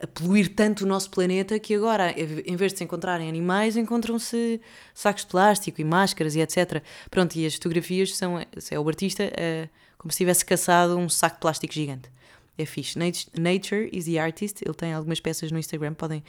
a 0.00 0.06
poluir 0.06 0.54
tanto 0.54 0.84
o 0.84 0.86
nosso 0.86 1.10
planeta 1.10 1.58
que 1.58 1.74
agora, 1.74 2.14
em 2.16 2.54
vez 2.54 2.70
de 2.70 2.78
se 2.78 2.84
encontrarem 2.84 3.28
animais, 3.28 3.76
encontram-se 3.76 4.60
sacos 4.94 5.24
de 5.24 5.30
plástico 5.30 5.80
e 5.80 5.84
máscaras 5.84 6.36
e 6.36 6.40
etc. 6.40 6.84
Pronto, 7.10 7.34
e 7.34 7.44
as 7.44 7.54
fotografias 7.54 8.16
são 8.16 8.38
é 8.38 8.78
o 8.78 8.88
artista 8.88 9.24
é, 9.36 9.68
como 9.98 10.12
se 10.12 10.18
tivesse 10.18 10.44
caçado 10.44 10.96
um 10.96 11.08
saco 11.08 11.34
de 11.34 11.40
plástico 11.40 11.74
gigante. 11.74 12.08
É 12.56 12.64
fixe. 12.64 12.96
Nature 12.96 13.90
is 13.92 14.04
the 14.04 14.20
artist. 14.20 14.62
Ele 14.64 14.74
tem 14.74 14.92
algumas 14.92 15.18
peças 15.18 15.50
no 15.50 15.58
Instagram, 15.58 15.94
podem, 15.94 16.22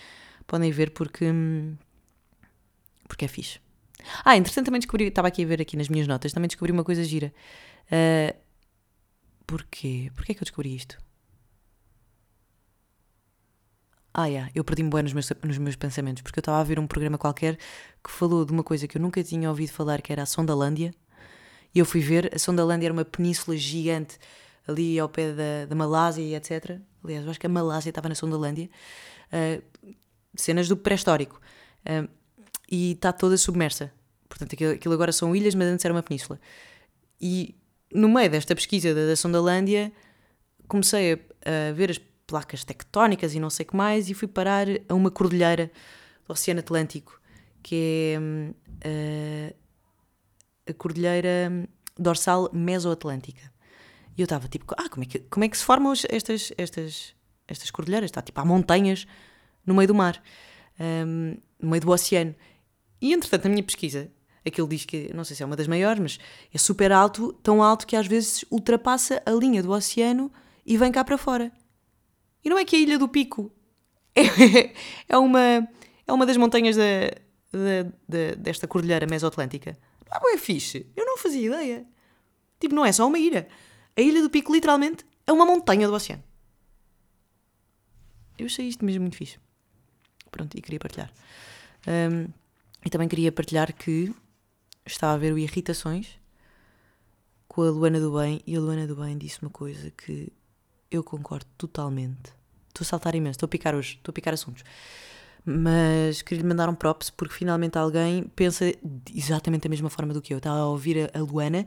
podem 0.47 0.71
ver 0.71 0.89
porque, 0.89 1.27
porque 3.07 3.25
é 3.25 3.27
fixe. 3.27 3.59
Ah, 4.23 4.37
entretanto 4.37 4.65
também 4.65 4.79
descobri, 4.79 5.05
estava 5.05 5.27
aqui 5.27 5.43
a 5.43 5.47
ver 5.47 5.61
aqui 5.61 5.77
nas 5.77 5.89
minhas 5.89 6.07
notas, 6.07 6.31
também 6.33 6.47
descobri 6.47 6.71
uma 6.71 6.83
coisa 6.83 7.03
gira. 7.03 7.33
Uh, 7.91 8.37
porquê? 9.45 10.11
Porquê 10.15 10.31
é 10.31 10.35
que 10.35 10.41
eu 10.41 10.45
descobri 10.45 10.75
isto? 10.75 10.97
Ah, 14.13 14.25
yeah, 14.25 14.51
eu 14.55 14.63
perdi-me 14.63 14.89
bem 14.89 15.03
nos 15.03 15.13
meus, 15.13 15.31
nos 15.43 15.57
meus 15.57 15.75
pensamentos, 15.75 16.23
porque 16.23 16.39
eu 16.39 16.41
estava 16.41 16.59
a 16.59 16.63
ver 16.63 16.79
um 16.79 16.87
programa 16.87 17.17
qualquer 17.17 17.57
que 18.03 18.09
falou 18.11 18.43
de 18.43 18.51
uma 18.51 18.63
coisa 18.63 18.87
que 18.87 18.97
eu 18.97 19.01
nunca 19.01 19.23
tinha 19.23 19.49
ouvido 19.49 19.71
falar, 19.71 20.01
que 20.01 20.11
era 20.11 20.23
a 20.23 20.25
Sondalândia. 20.25 20.93
E 21.73 21.79
eu 21.79 21.85
fui 21.85 22.01
ver, 22.01 22.33
a 22.33 22.39
Sondalândia 22.39 22.87
era 22.87 22.93
uma 22.93 23.05
península 23.05 23.55
gigante 23.55 24.17
ali 24.67 24.99
ao 24.99 25.07
pé 25.09 25.31
da, 25.31 25.65
da 25.67 25.75
Malásia 25.75 26.21
e 26.23 26.35
etc. 26.35 26.79
Aliás, 27.03 27.23
eu 27.23 27.31
acho 27.31 27.39
que 27.39 27.45
a 27.45 27.49
Malásia 27.49 27.89
estava 27.89 28.09
na 28.09 28.15
Sondalândia. 28.15 28.69
Uh, 29.31 29.95
cenas 30.35 30.67
do 30.67 30.75
pré-histórico. 30.75 31.39
Uh, 31.85 32.09
e 32.69 32.91
está 32.91 33.11
toda 33.11 33.37
submersa. 33.37 33.91
Portanto, 34.27 34.53
aquilo, 34.53 34.73
aquilo, 34.73 34.93
agora 34.93 35.11
são 35.11 35.35
ilhas, 35.35 35.55
mas 35.55 35.67
antes 35.67 35.83
era 35.83 35.93
uma 35.93 36.03
península. 36.03 36.39
e 37.19 37.55
no 37.93 38.07
meio 38.07 38.29
desta 38.29 38.55
pesquisa 38.55 38.93
da, 38.93 39.07
da 39.07 39.15
Sondalândia, 39.15 39.91
comecei 40.67 41.13
a, 41.13 41.69
a, 41.69 41.73
ver 41.73 41.89
as 41.89 41.97
placas 42.27 42.63
tectónicas 42.63 43.33
e 43.33 43.39
não 43.39 43.49
sei 43.49 43.65
o 43.65 43.69
que 43.69 43.75
mais, 43.75 44.09
e 44.09 44.13
fui 44.13 44.27
parar 44.27 44.67
a 44.87 44.93
uma 44.93 45.09
cordilheira 45.09 45.71
do 46.27 46.31
Oceano 46.31 46.59
Atlântico, 46.59 47.19
que 47.63 48.13
é 48.15 48.19
uh, 49.49 49.55
a 50.69 50.73
cordilheira 50.73 51.67
dorsal 51.97 52.49
mesoatlântica. 52.53 53.51
E 54.15 54.21
eu 54.21 54.25
estava 54.25 54.47
tipo, 54.47 54.65
ah, 54.77 54.89
como 54.89 55.03
é 55.03 55.07
que, 55.07 55.19
como 55.19 55.43
é 55.43 55.49
que 55.49 55.57
se 55.57 55.63
formam 55.63 55.93
estas, 56.09 56.53
estas, 56.57 57.15
estas 57.47 57.71
cordilheiras? 57.71 58.09
Está 58.09 58.21
tipo, 58.21 58.39
há 58.39 58.45
montanhas 58.45 59.07
no 59.65 59.73
meio 59.73 59.87
do 59.87 59.95
mar, 59.95 60.21
um, 60.79 61.37
no 61.59 61.69
meio 61.69 61.81
do 61.81 61.89
oceano. 61.89 62.35
E 63.01 63.13
entretanto, 63.13 63.45
na 63.45 63.51
minha 63.51 63.63
pesquisa, 63.63 64.11
aquilo 64.45 64.67
diz 64.67 64.85
que, 64.85 65.11
não 65.13 65.23
sei 65.23 65.35
se 65.35 65.43
é 65.43 65.45
uma 65.45 65.55
das 65.55 65.67
maiores, 65.67 66.01
mas 66.01 66.19
é 66.53 66.57
super 66.57 66.91
alto, 66.91 67.33
tão 67.41 67.63
alto 67.63 67.87
que 67.87 67.95
às 67.95 68.07
vezes 68.07 68.43
ultrapassa 68.51 69.21
a 69.25 69.31
linha 69.31 69.63
do 69.63 69.71
oceano 69.71 70.31
e 70.65 70.77
vem 70.77 70.91
cá 70.91 71.03
para 71.03 71.17
fora. 71.17 71.51
E 72.43 72.49
não 72.49 72.57
é 72.57 72.65
que 72.65 72.75
a 72.75 72.79
Ilha 72.79 72.97
do 72.97 73.07
Pico 73.07 73.51
é, 74.15 74.73
é, 75.07 75.17
uma, 75.17 75.67
é 76.07 76.13
uma 76.13 76.25
das 76.25 76.37
montanhas 76.37 76.75
da, 76.75 76.83
da, 77.51 77.91
da, 78.07 78.35
desta 78.35 78.67
cordilheira 78.67 79.07
mesoatlântica. 79.07 79.77
Não 80.11 80.33
é 80.33 80.37
fixe? 80.37 80.87
Eu 80.95 81.05
não 81.05 81.17
fazia 81.17 81.47
ideia. 81.47 81.85
Tipo, 82.59 82.75
não 82.75 82.85
é 82.85 82.91
só 82.91 83.07
uma 83.07 83.19
ilha. 83.19 83.47
A 83.95 84.01
Ilha 84.01 84.21
do 84.21 84.29
Pico, 84.29 84.53
literalmente, 84.53 85.05
é 85.25 85.31
uma 85.31 85.45
montanha 85.45 85.87
do 85.87 85.93
oceano. 85.93 86.23
Eu 88.37 88.45
achei 88.45 88.67
isto 88.67 88.83
mesmo 88.83 89.01
muito 89.01 89.17
fixe. 89.17 89.37
Pronto, 90.31 90.57
e 90.57 90.61
queria 90.61 90.79
partilhar. 90.79 91.11
Um, 91.87 92.27
e 92.85 92.89
também 92.89 93.07
queria 93.07 93.31
partilhar 93.31 93.73
que 93.73 94.13
estava 94.85 95.13
a 95.13 95.17
ver 95.17 95.33
o 95.33 95.37
Irritações 95.37 96.19
com 97.47 97.63
a 97.63 97.69
Luana 97.69 97.99
do 97.99 98.11
Bem 98.17 98.41
e 98.45 98.55
a 98.55 98.59
Luana 98.59 98.87
do 98.87 98.95
Bem 98.95 99.17
disse 99.17 99.41
uma 99.41 99.49
coisa 99.49 99.91
que 99.91 100.31
eu 100.89 101.03
concordo 101.03 101.45
totalmente. 101.57 102.33
Estou 102.67 102.83
a 102.83 102.85
saltar 102.85 103.15
imenso, 103.15 103.37
estou 103.37 103.47
a 103.47 103.49
picar 103.49 103.75
hoje, 103.75 103.95
estou 103.97 104.11
a 104.11 104.13
picar 104.13 104.33
assuntos. 104.33 104.63
Mas 105.43 106.21
queria 106.21 106.41
lhe 106.41 106.47
mandar 106.47 106.69
um 106.69 106.75
props 106.75 107.09
porque 107.09 107.33
finalmente 107.33 107.77
alguém 107.77 108.23
pensa 108.35 108.71
exatamente 109.13 109.63
da 109.63 109.69
mesma 109.69 109.89
forma 109.89 110.13
do 110.13 110.21
que 110.21 110.33
eu. 110.33 110.37
Estava 110.37 110.59
a 110.59 110.67
ouvir 110.67 111.09
a 111.13 111.19
Luana 111.19 111.65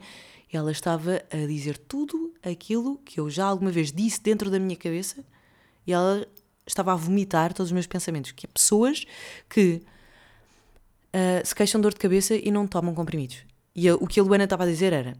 e 0.52 0.56
ela 0.56 0.70
estava 0.70 1.22
a 1.30 1.46
dizer 1.46 1.78
tudo 1.78 2.32
aquilo 2.42 2.98
que 2.98 3.18
eu 3.18 3.28
já 3.28 3.46
alguma 3.46 3.70
vez 3.70 3.92
disse 3.92 4.22
dentro 4.22 4.50
da 4.50 4.58
minha 4.58 4.76
cabeça 4.76 5.24
e 5.86 5.92
ela 5.92 6.26
estava 6.66 6.92
a 6.92 6.96
vomitar 6.96 7.52
todos 7.52 7.68
os 7.68 7.72
meus 7.72 7.86
pensamentos. 7.86 8.32
Que 8.32 8.46
é 8.46 8.48
pessoas 8.52 9.04
que 9.48 9.82
uh, 11.14 11.46
se 11.46 11.54
queixam 11.54 11.80
de 11.80 11.82
dor 11.82 11.92
de 11.92 12.00
cabeça 12.00 12.34
e 12.34 12.50
não 12.50 12.66
tomam 12.66 12.94
comprimidos. 12.94 13.38
E 13.74 13.86
eu, 13.86 13.96
o 13.96 14.06
que 14.06 14.20
a 14.20 14.22
Luana 14.22 14.44
estava 14.44 14.64
a 14.64 14.66
dizer 14.66 14.92
era: 14.92 15.16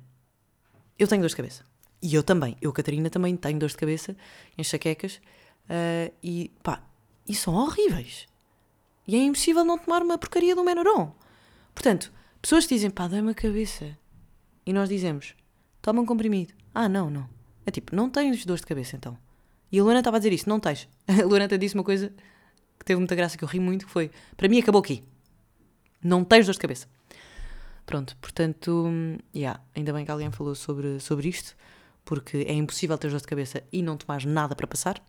Eu 0.99 1.07
tenho 1.07 1.23
dor 1.23 1.29
de 1.29 1.37
cabeça. 1.37 1.65
E 2.03 2.15
eu 2.15 2.23
também. 2.23 2.57
Eu, 2.61 2.73
Catarina, 2.73 3.09
também 3.09 3.37
tenho 3.37 3.59
dor 3.59 3.69
de 3.69 3.77
cabeça, 3.77 4.17
enxaquecas. 4.59 5.21
Uh, 5.65 6.13
e 6.23 6.51
pá, 6.63 6.83
e 7.29 7.35
são 7.35 7.55
horríveis. 7.55 8.27
E 9.07 9.17
é 9.17 9.19
impossível 9.19 9.65
não 9.65 9.79
tomar 9.79 10.03
uma 10.03 10.19
porcaria 10.19 10.55
do 10.55 10.65
Menoron. 10.65 11.15
Portanto, 11.75 12.13
pessoas 12.41 12.67
dizem 12.67 12.91
pá, 12.91 13.07
dá-me 13.09 13.31
a 13.31 13.35
cabeça. 13.35 13.97
E 14.67 14.73
nós 14.73 14.89
dizemos: 14.89 15.35
Toma 15.81 16.03
um 16.03 16.07
comprimido. 16.07 16.53
Ah, 16.75 16.89
não, 16.89 17.09
não. 17.09 17.29
É 17.65 17.71
tipo, 17.71 17.95
não 17.95 18.11
tens 18.11 18.45
dor 18.45 18.59
de 18.59 18.67
cabeça 18.67 18.97
então. 18.97 19.17
E 19.71 19.79
a 19.79 19.83
Luana 19.83 20.01
estava 20.01 20.17
a 20.17 20.21
dizer 20.21 20.33
isso: 20.33 20.49
Não 20.49 20.61
tens. 20.61 20.89
A 21.09 21.25
Luana 21.25 21.47
até 21.47 21.57
disse 21.57 21.75
uma 21.75 21.85
coisa 21.85 22.13
que 22.79 22.85
teve 22.85 22.99
muita 22.99 23.15
graça, 23.15 23.39
que 23.39 23.45
eu 23.45 23.49
ri 23.49 23.61
muito, 23.61 23.87
que 23.87 23.93
foi: 23.93 24.11
Para 24.37 24.49
mim 24.49 24.59
acabou 24.59 24.81
aqui. 24.81 25.03
Não 26.03 26.25
tens 26.25 26.47
dor 26.47 26.53
de 26.53 26.59
cabeça. 26.59 26.89
Pronto, 27.85 28.17
portanto, 28.19 28.91
yeah, 29.35 29.61
ainda 29.75 29.93
bem 29.93 30.05
que 30.05 30.11
alguém 30.11 30.31
falou 30.31 30.55
sobre, 30.55 31.01
sobre 31.01 31.29
isto, 31.29 31.57
porque 32.05 32.39
é 32.49 32.53
impossível 32.53 32.97
ter 32.97 33.11
dor 33.11 33.21
de 33.21 33.27
cabeça 33.27 33.63
e 33.73 33.83
não 33.83 33.97
tomares 33.97 34.25
nada 34.25 34.55
para 34.55 34.67
passar. 34.67 35.03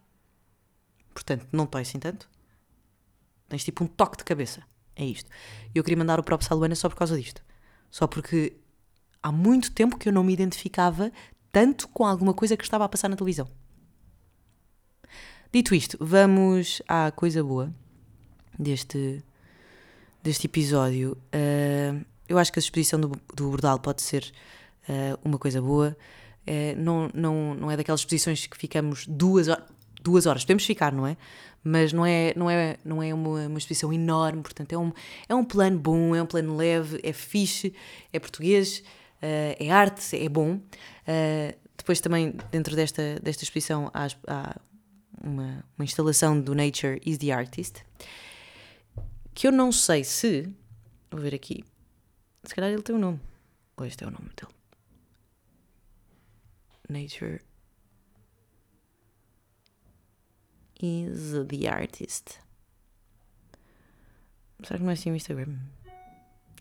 Portanto, 1.13 1.47
não 1.51 1.65
tens 1.65 1.89
assim 1.89 1.99
tanto. 1.99 2.29
Tens 3.47 3.63
tipo 3.63 3.84
um 3.84 3.88
toque 3.88 4.17
de 4.17 4.23
cabeça. 4.23 4.63
É 4.95 5.06
isto. 5.06 5.29
E 5.73 5.77
eu 5.77 5.84
queria 5.84 5.97
mandar 5.97 6.19
o 6.19 6.23
próprio 6.23 6.47
Saluana 6.47 6.75
só 6.75 6.89
por 6.89 6.95
causa 6.95 7.17
disto. 7.17 7.43
Só 7.89 8.08
porque 8.08 8.58
há 9.21 9.32
muito 9.32 9.71
tempo 9.71 9.97
que 9.97 10.10
eu 10.10 10.13
não 10.13 10.23
me 10.23 10.34
identificava 10.34 11.12
tanto 11.51 11.88
com 11.89 12.06
alguma 12.06 12.34
coisa 12.34 12.58
que 12.58 12.63
estava 12.63 12.84
a 12.86 12.89
passar 12.89 13.10
na 13.10 13.15
televisão. 13.15 13.47
Dito 15.51 15.75
isto, 15.75 15.97
vamos 16.01 16.82
à 16.88 17.12
coisa 17.12 17.43
boa 17.43 17.71
deste, 18.58 19.23
deste 20.24 20.48
episódio. 20.48 21.18
Uh, 21.36 22.04
eu 22.30 22.38
acho 22.38 22.52
que 22.52 22.58
a 22.58 22.62
exposição 22.62 23.00
do, 23.00 23.12
do 23.36 23.50
Bordal 23.50 23.78
pode 23.78 24.02
ser 24.02 24.32
uh, 24.88 25.20
uma 25.24 25.38
coisa 25.38 25.62
boa. 25.62 25.96
Uh, 26.48 26.80
não, 26.82 27.10
não, 27.14 27.54
não 27.54 27.72
é 27.72 27.76
daquelas 27.76 28.00
exposições 28.00 28.48
que 28.48 28.58
ficamos 28.58 29.06
duas, 29.06 29.48
duas 30.02 30.26
horas. 30.26 30.44
Podemos 30.44 30.66
ficar, 30.66 30.94
não 30.94 31.06
é? 31.06 31.18
Mas 31.62 31.92
não 31.92 32.06
é, 32.06 32.34
não 32.36 32.50
é, 32.50 32.78
não 32.86 33.04
é 33.04 33.14
uma, 33.14 33.48
uma 33.48 33.58
exposição 33.58 33.92
enorme, 33.92 34.42
portanto 34.42 34.72
é 34.74 34.78
um, 34.78 34.92
é 35.28 35.36
um 35.36 35.44
plano 35.44 35.78
bom, 35.78 36.16
é 36.16 36.22
um 36.22 36.26
plano 36.26 36.56
leve, 36.56 37.00
é 37.04 37.14
fixe, 37.14 37.74
é 38.12 38.20
português, 38.20 38.84
é 39.22 39.72
arte, 39.72 40.14
é 40.18 40.28
bom. 40.28 40.60
depois 41.78 42.02
também, 42.02 42.36
dentro 42.52 42.76
desta, 42.76 43.18
desta 43.24 43.46
exposição, 43.46 43.90
há, 43.94 44.08
há 44.28 44.56
uma, 45.24 45.64
uma 45.78 45.86
instalação 45.86 46.38
do 46.38 46.54
Nature 46.54 47.02
is 47.06 47.18
the 47.18 47.32
Artist, 47.32 47.86
que 49.34 49.48
eu 49.48 49.52
não 49.52 49.72
sei 49.72 50.04
se. 50.04 50.54
Vou 51.12 51.19
ver 51.19 51.34
aqui. 51.34 51.63
Se 52.43 52.54
calhar 52.54 52.72
ele 52.72 52.82
tem 52.82 52.96
um 52.96 53.00
nome. 53.00 53.19
Ou 53.78 53.86
este 53.86 54.04
é 54.04 54.08
o 54.08 54.12
nome 54.12 54.30
dele. 54.36 54.54
Nature 56.89 57.41
is 60.82 61.32
the 61.48 61.67
artist. 61.67 62.39
Será 64.63 64.78
que 64.78 64.84
não 64.84 64.91
é 64.91 64.93
assim 64.93 65.12
o 65.12 65.15
Instagram? 65.15 65.58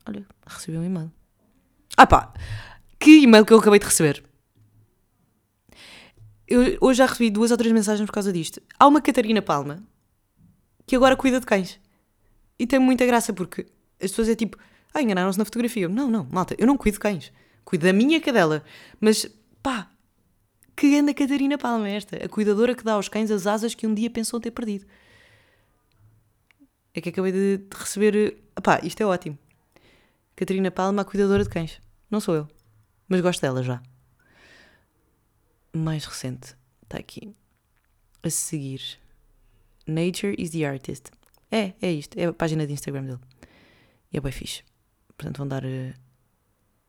Olha, 0.07 0.27
recebi 0.47 0.79
um 0.79 0.85
e-mail. 0.85 1.13
Ah 1.97 2.07
pá! 2.07 2.33
Que 2.99 3.23
e-mail 3.23 3.45
que 3.45 3.53
eu 3.53 3.59
acabei 3.59 3.79
de 3.79 3.87
receber. 3.87 4.25
Eu 6.47 6.79
hoje 6.81 6.99
já 6.99 7.07
recebi 7.07 7.31
duas 7.31 7.51
ou 7.51 7.57
três 7.57 7.73
mensagens 7.73 8.07
por 8.07 8.13
causa 8.13 8.33
disto. 8.33 8.61
Há 8.79 8.87
uma 8.87 9.01
Catarina 9.01 9.43
Palma 9.43 9.83
que 10.87 10.97
agora 10.97 11.17
cuida 11.17 11.41
de 11.41 11.47
cães. 11.47 11.81
E 12.63 12.67
tem 12.67 12.79
muita 12.79 13.05
graça 13.05 13.33
porque 13.33 13.67
as 14.01 14.13
pessoas 14.13 14.29
é 14.29 14.37
tipo, 14.37 14.57
ah, 14.95 15.03
enganaram-se 15.03 15.37
na 15.37 15.45
fotografia. 15.45 15.89
Não, 15.89 16.09
não, 16.09 16.29
malta, 16.31 16.55
eu 16.57 16.65
não 16.65 16.77
cuido 16.77 16.95
de 16.95 17.01
cães. 17.01 17.33
Cuido 17.65 17.85
da 17.85 17.93
minha 17.93 18.21
cadela. 18.21 18.63
Mas, 19.01 19.29
pá, 19.61 19.91
que 20.77 20.97
anda 20.97 21.13
Catarina 21.13 21.59
Palma 21.59 21.89
é 21.89 21.97
esta? 21.97 22.25
A 22.25 22.29
cuidadora 22.29 22.77
que 22.77 22.85
dá 22.85 22.93
aos 22.93 23.09
cães 23.09 23.33
as 23.33 23.49
asas 23.49 23.75
que 23.75 23.85
um 23.85 23.93
dia 23.93 24.09
pensou 24.09 24.39
ter 24.39 24.53
perdido. 24.53 24.87
É 26.95 27.01
que 27.01 27.09
acabei 27.09 27.33
de 27.33 27.65
receber. 27.75 28.41
Pá, 28.63 28.79
isto 28.85 29.01
é 29.01 29.07
ótimo. 29.07 29.37
Catarina 30.37 30.71
Palma, 30.71 31.03
a 31.03 31.05
cuidadora 31.05 31.43
de 31.43 31.51
cães. 31.51 31.81
Não 32.09 32.21
sou 32.21 32.37
eu. 32.37 32.49
Mas 33.09 33.21
gosto 33.21 33.41
dela 33.41 33.61
já. 33.65 33.83
Mais 35.73 36.05
recente. 36.05 36.55
Está 36.85 36.97
aqui. 36.97 37.35
A 38.23 38.31
seguir. 38.31 39.01
Nature 39.85 40.37
is 40.39 40.51
the 40.51 40.65
artist. 40.65 41.11
É, 41.53 41.75
é 41.83 41.93
isto. 41.93 42.19
É 42.19 42.25
a 42.25 42.33
página 42.33 42.67
de 42.67 42.73
Instagram 42.73 43.05
dele. 43.05 43.21
E 44.11 44.17
é 44.17 44.21
bem 44.21 44.33
fixe. 44.33 44.63
Portanto, 45.17 45.37
vão 45.37 45.47
dar, 45.47 45.63
uh, 45.63 45.93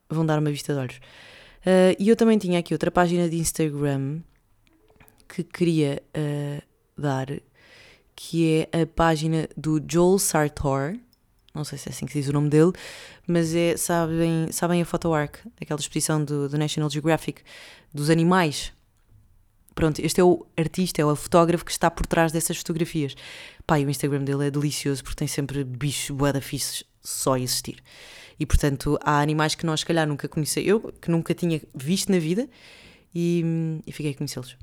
vão 0.10 0.26
dar 0.26 0.40
uma 0.40 0.50
vista 0.50 0.74
de 0.74 0.80
olhos. 0.80 0.96
Uh, 1.66 1.96
e 2.00 2.08
eu 2.08 2.16
também 2.16 2.38
tinha 2.38 2.60
aqui 2.60 2.74
outra 2.74 2.90
página 2.90 3.30
de 3.30 3.38
Instagram 3.38 4.22
que 5.28 5.44
queria 5.44 6.02
uh, 6.16 6.64
dar, 6.98 7.28
que 8.16 8.68
é 8.72 8.82
a 8.82 8.88
página 8.88 9.50
do 9.58 9.84
Joel 9.86 10.18
Sartor. 10.18 10.96
Não 11.54 11.66
sei 11.66 11.78
se 11.78 11.90
é 11.90 11.92
assim 11.92 12.06
que 12.06 12.14
diz 12.14 12.30
o 12.30 12.34
nome 12.34 12.50
dele, 12.50 12.72
mas 13.28 13.54
é, 13.54 13.78
sabem, 13.78 14.52
sabem 14.52 14.82
a 14.82 14.86
Photo 14.86 15.14
Arc, 15.14 15.38
aquela 15.62 15.80
exposição 15.80 16.24
do, 16.24 16.50
do 16.50 16.58
National 16.58 16.90
Geographic 16.90 17.44
dos 17.94 18.10
animais 18.10 18.74
Pronto, 19.76 20.00
este 20.00 20.22
é 20.22 20.24
o 20.24 20.46
artista, 20.58 21.02
é 21.02 21.06
o 21.06 21.16
fotógrafo 21.16 21.66
que 21.66 21.72
está 21.72 21.90
por 21.90 22.06
trás 22.06 22.32
dessas 22.32 22.58
fotografias. 22.58 23.16
Pá, 23.66 23.80
e 23.80 23.86
o 23.86 23.90
Instagram 23.90 24.24
dele 24.24 24.48
é 24.48 24.52
delicioso 24.52 25.04
porque 25.04 25.18
tem 25.18 25.28
sempre 25.28 25.64
bichos 25.64 26.16
fixos 26.42 26.84
só 27.02 27.34
a 27.34 27.40
existir. 27.40 27.82
E 28.40 28.46
portanto, 28.46 28.98
há 29.04 29.20
animais 29.20 29.56
que 29.56 29.66
nós, 29.66 29.82
se 29.82 29.86
calhar, 29.86 30.08
nunca 30.08 30.28
conheci, 30.28 30.66
eu 30.66 30.80
que 31.02 31.10
nunca 31.10 31.34
tinha 31.34 31.62
visto 31.74 32.12
na 32.12 32.20
vida 32.20 32.48
e, 33.14 33.82
e 33.86 33.92
fiquei 33.92 34.12
a 34.12 34.16
conhecê-los. 34.16 34.58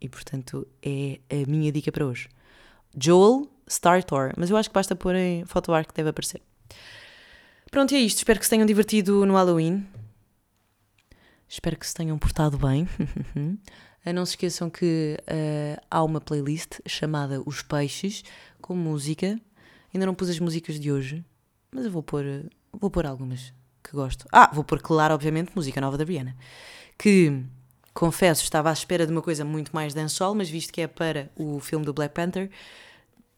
E 0.00 0.08
portanto, 0.08 0.66
é 0.82 1.20
a 1.30 1.50
minha 1.50 1.70
dica 1.70 1.92
para 1.92 2.06
hoje. 2.06 2.28
Joel 2.98 3.48
Startor, 3.66 4.32
mas 4.36 4.50
eu 4.50 4.56
acho 4.56 4.68
que 4.68 4.74
basta 4.74 4.96
pôr 4.96 5.14
em 5.14 5.44
PhotoArc 5.44 5.88
que 5.88 5.94
deve 5.94 6.10
aparecer. 6.10 6.42
Pronto, 7.70 7.92
e 7.92 7.96
é 7.96 8.00
isto. 8.00 8.18
Espero 8.18 8.38
que 8.38 8.44
se 8.44 8.50
tenham 8.50 8.66
divertido 8.66 9.24
no 9.24 9.34
Halloween. 9.34 9.86
Espero 11.48 11.76
que 11.76 11.86
se 11.86 11.94
tenham 11.94 12.18
portado 12.18 12.58
bem. 12.58 12.88
Não 14.04 14.24
se 14.24 14.32
esqueçam 14.32 14.70
que 14.70 15.16
uh, 15.20 15.80
há 15.90 16.02
uma 16.02 16.20
playlist 16.20 16.80
chamada 16.86 17.42
Os 17.44 17.62
Peixes, 17.62 18.24
com 18.60 18.74
música. 18.74 19.38
Ainda 19.92 20.06
não 20.06 20.14
pus 20.14 20.28
as 20.30 20.38
músicas 20.38 20.80
de 20.80 20.90
hoje, 20.90 21.24
mas 21.70 21.84
eu 21.84 21.90
vou 21.90 22.02
pôr, 22.02 22.24
vou 22.72 22.90
pôr 22.90 23.06
algumas 23.06 23.52
que 23.82 23.92
gosto. 23.92 24.26
Ah, 24.32 24.50
vou 24.52 24.64
pôr 24.64 24.80
claro, 24.80 25.14
obviamente, 25.14 25.52
música 25.54 25.80
nova 25.80 25.98
da 25.98 26.04
Rihanna. 26.04 26.36
Que, 26.96 27.44
confesso, 27.92 28.42
estava 28.42 28.70
à 28.70 28.72
espera 28.72 29.04
de 29.04 29.12
uma 29.12 29.22
coisa 29.22 29.44
muito 29.44 29.74
mais 29.74 29.92
dancehall, 29.92 30.34
mas 30.34 30.48
visto 30.48 30.72
que 30.72 30.80
é 30.80 30.86
para 30.86 31.30
o 31.36 31.60
filme 31.60 31.84
do 31.84 31.92
Black 31.92 32.14
Panther, 32.14 32.50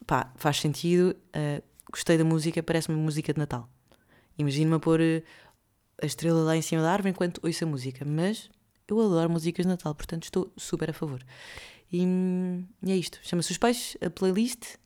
pá, 0.06 0.30
faz 0.36 0.60
sentido. 0.60 1.16
Uh, 1.34 1.62
gostei 1.90 2.18
da 2.18 2.24
música, 2.24 2.62
parece-me 2.62 2.96
música 2.96 3.32
de 3.32 3.38
Natal. 3.38 3.68
Imagino-me 4.38 4.76
a 4.76 4.80
pôr 4.80 5.00
uh, 5.00 5.22
a 6.02 6.06
estrela 6.06 6.42
lá 6.42 6.56
em 6.56 6.62
cima 6.62 6.82
da 6.82 6.92
árvore 6.92 7.10
enquanto 7.10 7.40
ouço 7.44 7.64
a 7.64 7.66
música, 7.66 8.04
mas 8.04 8.50
eu 8.92 9.00
adoro 9.00 9.30
músicas 9.30 9.64
de 9.64 9.70
Natal, 9.70 9.94
portanto 9.94 10.24
estou 10.24 10.52
super 10.56 10.90
a 10.90 10.92
favor. 10.92 11.24
E, 11.92 12.02
e 12.82 12.92
é 12.92 12.96
isto. 12.96 13.18
Chama-se 13.22 13.52
Os 13.52 13.58
Peixes, 13.58 13.96
a 14.00 14.08
playlist. 14.08 14.76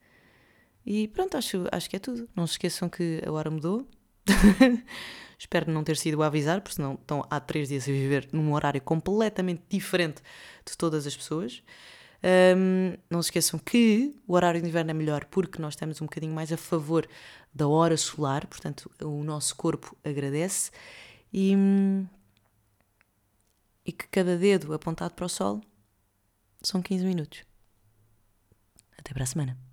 E 0.85 1.09
pronto, 1.09 1.37
acho, 1.37 1.67
acho 1.71 1.91
que 1.91 1.97
é 1.97 1.99
tudo. 1.99 2.29
Não 2.35 2.47
se 2.47 2.55
esqueçam 2.55 2.89
que 2.89 3.23
a 3.27 3.31
hora 3.31 3.51
mudou. 3.51 3.87
Espero 5.39 5.71
não 5.71 5.85
ter 5.85 5.97
sido 5.97 6.23
a 6.23 6.27
avisar, 6.27 6.61
porque 6.61 6.77
senão 6.77 6.95
estão 6.95 7.25
há 7.29 7.39
três 7.39 7.69
dias 7.69 7.85
a 7.85 7.93
viver 7.93 8.29
num 8.33 8.55
horário 8.55 8.81
completamente 8.81 9.63
diferente 9.69 10.23
de 10.65 10.77
todas 10.77 11.07
as 11.07 11.17
pessoas. 11.17 11.63
Um, 12.57 12.97
não 13.11 13.23
se 13.23 13.29
esqueçam 13.29 13.59
que 13.59 14.15
o 14.27 14.35
horário 14.35 14.61
de 14.61 14.67
inverno 14.67 14.91
é 14.91 14.95
melhor 14.95 15.27
porque 15.27 15.61
nós 15.61 15.75
estamos 15.75 16.01
um 16.01 16.07
bocadinho 16.07 16.35
mais 16.35 16.51
a 16.51 16.57
favor 16.57 17.07
da 17.55 17.69
hora 17.69 17.97
solar, 17.97 18.47
portanto, 18.47 18.91
o 19.01 19.23
nosso 19.23 19.55
corpo 19.55 19.97
agradece. 20.03 20.71
E, 21.33 21.55
e 23.87 23.93
que 23.93 24.09
cada 24.09 24.37
dedo 24.37 24.75
apontado 24.75 25.15
para 25.15 25.27
o 25.27 25.29
sol 25.29 25.63
são 26.61 26.83
15 26.83 27.05
minutos. 27.05 27.45
Até 28.99 29.15
para 29.15 29.23
a 29.23 29.27
semana. 29.27 29.66